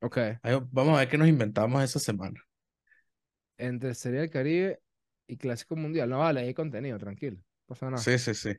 Ok. 0.01 0.17
Ahí 0.41 0.57
vamos 0.71 0.95
a 0.95 0.99
ver 0.99 1.07
qué 1.09 1.17
nos 1.17 1.27
inventamos 1.27 1.83
esa 1.83 1.99
semana. 1.99 2.39
Entre 3.57 3.93
Serie 3.95 4.19
del 4.21 4.29
Caribe 4.29 4.79
y 5.27 5.37
Clásico 5.37 5.75
Mundial. 5.75 6.09
No 6.09 6.19
vale, 6.19 6.41
hay 6.41 6.53
contenido, 6.53 6.97
tranquilo. 6.97 7.37
Pasa 7.67 7.87
nada. 7.89 7.97
Sí, 7.97 8.19
sí, 8.19 8.35
sí. 8.35 8.51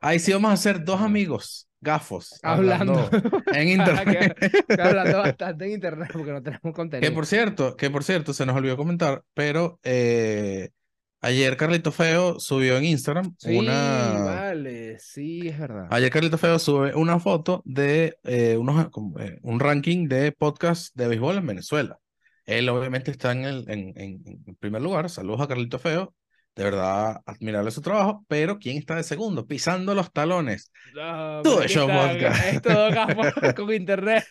Ahí 0.00 0.18
sí 0.18 0.32
vamos 0.32 0.50
a 0.50 0.54
hacer 0.54 0.82
dos 0.82 1.00
amigos 1.00 1.68
gafos 1.80 2.40
Hablando. 2.42 2.94
hablando 3.08 3.42
en 3.54 3.80
Ah, 3.80 4.04
que- 4.04 4.10
internet. 4.14 4.36
que 4.66 4.82
hablando 4.82 5.18
bastante 5.18 5.64
en 5.66 5.70
internet 5.72 6.08
porque 6.12 6.32
no 6.32 6.42
tenemos 6.42 6.62
Que 6.64 6.72
contenido. 6.72 7.14
por 7.14 7.26
cierto, 7.26 7.76
que 7.76 7.88
por 7.90 8.02
cierto, 8.02 8.32
se 8.32 8.46
nos 8.46 8.56
olvidó 8.56 8.76
comentar, 8.76 9.22
pero 9.34 9.78
eh, 9.84 10.70
ayer 11.20 11.56
Carlito 11.56 11.92
Feo 11.92 12.38
subió 12.40 12.76
en 12.76 12.84
Instagram 12.84 13.34
Sí, 13.38 13.56
una. 13.56 14.20
vale, 14.24 14.98
sí, 14.98 15.48
es 15.48 15.58
verdad. 15.58 15.88
Ayer 15.90 16.10
Carlito 16.10 16.38
Feo 16.38 16.58
sube 16.58 16.94
una 16.94 17.18
foto 17.20 17.62
de 17.64 18.16
eh, 18.24 18.56
unos, 18.56 18.86
eh, 19.20 19.38
un 19.42 19.60
ranking 19.60 20.08
de 20.08 20.32
podcast 20.32 20.94
de 20.96 21.08
béisbol 21.08 21.36
en 21.38 21.46
Venezuela. 21.46 21.98
Él 22.46 22.68
obviamente 22.68 23.10
está 23.10 23.32
en 23.32 23.44
el 23.44 23.64
en, 23.70 23.92
en- 23.96 24.22
en 24.46 24.54
primer 24.56 24.80
lugar. 24.82 25.10
Saludos 25.10 25.40
a 25.42 25.48
Carlito 25.48 25.78
Feo. 25.78 26.14
De 26.58 26.64
verdad, 26.64 27.22
admirable 27.24 27.70
su 27.70 27.80
trabajo. 27.80 28.24
Pero 28.26 28.58
¿quién 28.58 28.78
está 28.78 28.96
de 28.96 29.04
segundo? 29.04 29.46
Pisando 29.46 29.94
los 29.94 30.12
talones. 30.12 30.72
No, 30.92 31.42
pero 31.46 31.62
aquí 31.62 31.74
show 31.74 31.86
podcast. 31.86 32.42
Es 32.46 32.60
todo 32.62 32.90
gafo 32.90 33.22
con 33.56 33.72
internet. 33.72 34.24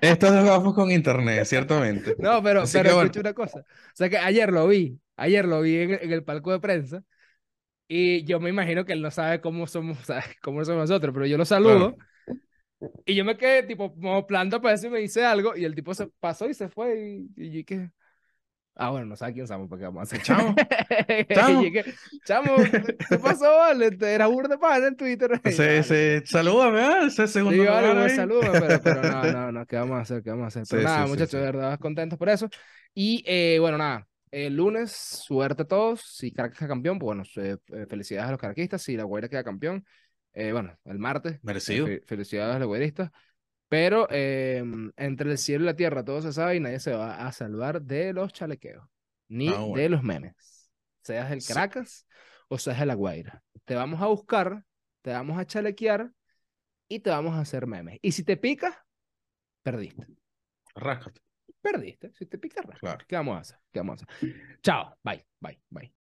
Estos 0.00 0.32
dos 0.32 0.44
gafos 0.44 0.74
con 0.74 0.90
internet, 0.90 1.44
ciertamente. 1.44 2.16
No, 2.18 2.42
pero, 2.42 2.62
Así 2.62 2.72
pero 2.72 2.90
que 2.90 2.94
bueno. 2.94 3.06
escucha 3.06 3.20
una 3.20 3.34
cosa. 3.34 3.60
O 3.60 3.64
sea 3.94 4.08
que 4.08 4.18
ayer 4.18 4.50
lo 4.52 4.66
vi, 4.66 4.98
ayer 5.16 5.44
lo 5.46 5.60
vi 5.60 5.76
en, 5.76 5.92
en 5.94 6.12
el 6.12 6.24
palco 6.24 6.50
de 6.52 6.60
prensa 6.60 7.02
y 7.88 8.24
yo 8.24 8.40
me 8.40 8.50
imagino 8.50 8.84
que 8.84 8.94
él 8.94 9.02
no 9.02 9.10
sabe 9.10 9.40
cómo 9.40 9.66
somos, 9.66 9.98
¿sabes? 10.06 10.26
cómo 10.42 10.64
somos 10.64 10.90
nosotros, 10.90 11.14
pero 11.14 11.26
yo 11.26 11.38
lo 11.38 11.44
saludo 11.44 11.96
y 13.04 13.14
yo 13.14 13.24
me 13.24 13.36
quedé 13.36 13.62
tipo 13.64 13.92
como 13.94 14.26
planta 14.26 14.60
para 14.60 14.72
ver 14.72 14.78
si 14.78 14.88
me 14.88 14.98
dice 15.00 15.24
algo 15.24 15.56
y 15.56 15.64
el 15.64 15.74
tipo 15.74 15.94
se 15.94 16.06
pasó 16.20 16.48
y 16.48 16.54
se 16.54 16.68
fue 16.68 17.28
y, 17.36 17.42
y 17.44 17.58
yo, 17.58 17.64
¿qué? 17.66 17.90
Ah, 18.76 18.90
bueno, 18.90 19.06
no 19.06 19.16
sabe 19.16 19.34
quién 19.34 19.46
somos, 19.46 19.68
porque 19.68 19.84
vamos 19.84 20.00
a 20.00 20.02
hacer. 20.04 20.22
Chamo. 20.22 20.54
Chamo. 21.34 21.62
Chamo, 22.24 22.56
¿qué 23.08 23.18
pasó, 23.18 23.44
vale? 23.56 23.90
Era 24.00 24.26
burda 24.26 24.48
de 24.54 24.58
pana 24.58 24.86
en 24.86 24.96
Twitter. 24.96 25.30
Vale. 25.44 25.82
sí. 25.82 26.26
Salúdame, 26.26 26.80
¿ah? 26.80 27.06
Ese 27.06 27.26
segundo 27.28 27.62
Sí, 27.62 27.68
vale, 27.68 27.88
lugar 27.88 28.02
pues, 28.04 28.16
salúdame, 28.16 28.60
pero, 28.60 28.80
pero 28.82 29.02
no, 29.02 29.22
no, 29.32 29.52
no, 29.52 29.66
¿qué 29.66 29.76
vamos 29.76 29.98
a 29.98 30.00
hacer? 30.00 30.22
¿Qué 30.22 30.30
vamos 30.30 30.44
a 30.44 30.48
hacer? 30.48 30.62
Pero 30.68 30.82
Sí, 30.82 30.86
nada, 30.86 31.04
sí, 31.04 31.10
muchachos, 31.10 31.30
sí. 31.30 31.36
de 31.38 31.42
verdad, 31.42 31.78
contentos 31.78 32.18
por 32.18 32.28
eso. 32.30 32.48
Y 32.94 33.22
eh, 33.26 33.58
bueno, 33.60 33.76
nada, 33.76 34.06
el 34.30 34.56
lunes, 34.56 34.92
suerte 34.92 35.62
a 35.62 35.66
todos. 35.66 36.00
Si 36.02 36.32
Caracas 36.32 36.58
queda 36.58 36.68
campeón, 36.68 36.98
pues 36.98 37.06
bueno, 37.06 37.22
eh, 37.36 37.56
eh, 37.74 37.86
felicidades 37.88 38.28
a 38.28 38.30
los 38.32 38.40
caraquistas. 38.40 38.82
Si 38.82 38.96
la 38.96 39.04
Guaira 39.04 39.28
queda 39.28 39.44
campeón, 39.44 39.84
eh, 40.32 40.52
bueno, 40.52 40.74
el 40.84 40.98
martes, 40.98 41.34
eh, 41.34 41.40
Merecido. 41.42 41.86
fe- 41.86 42.02
felicidades 42.06 42.56
a 42.56 42.58
los 42.58 42.68
guairistas. 42.68 43.10
Pero 43.70 44.06
eh, 44.10 44.62
entre 44.96 45.30
el 45.30 45.38
cielo 45.38 45.62
y 45.64 45.66
la 45.66 45.76
tierra 45.76 46.04
todo 46.04 46.20
se 46.20 46.32
sabe 46.32 46.56
y 46.56 46.60
nadie 46.60 46.80
se 46.80 46.92
va 46.92 47.26
a 47.26 47.32
salvar 47.32 47.80
de 47.80 48.12
los 48.12 48.32
chalequeos, 48.32 48.84
ni 49.28 49.48
Ah, 49.48 49.60
bueno. 49.60 49.76
de 49.76 49.88
los 49.88 50.02
memes. 50.02 50.70
Seas 51.02 51.42
Sí. 51.42 51.54
Caracas 51.54 52.06
o 52.48 52.58
seas 52.58 52.80
de 52.80 52.86
la 52.86 52.94
Guaira. 52.94 53.42
Te 53.64 53.76
vamos 53.76 54.02
a 54.02 54.06
buscar, 54.06 54.64
te 55.02 55.12
vamos 55.12 55.38
a 55.38 55.46
chalequear 55.46 56.10
y 56.88 56.98
te 56.98 57.10
vamos 57.10 57.34
a 57.34 57.40
hacer 57.40 57.66
memes. 57.66 57.98
Y 58.02 58.12
si 58.12 58.24
te 58.24 58.36
picas, 58.36 58.74
perdiste. 59.62 60.06
Ráscate. 60.74 61.20
Perdiste. 61.62 62.12
Si 62.14 62.26
te 62.26 62.38
picas, 62.38 62.64
rasca. 62.64 62.80
Claro. 62.80 63.04
¿Qué 63.06 63.16
vamos 63.16 63.36
a 63.36 63.40
hacer? 63.40 63.58
¿Qué 63.72 63.78
vamos 63.78 64.02
a 64.02 64.04
hacer? 64.04 64.34
Chao. 64.62 64.96
Bye, 65.04 65.24
bye, 65.40 65.60
bye. 65.70 65.92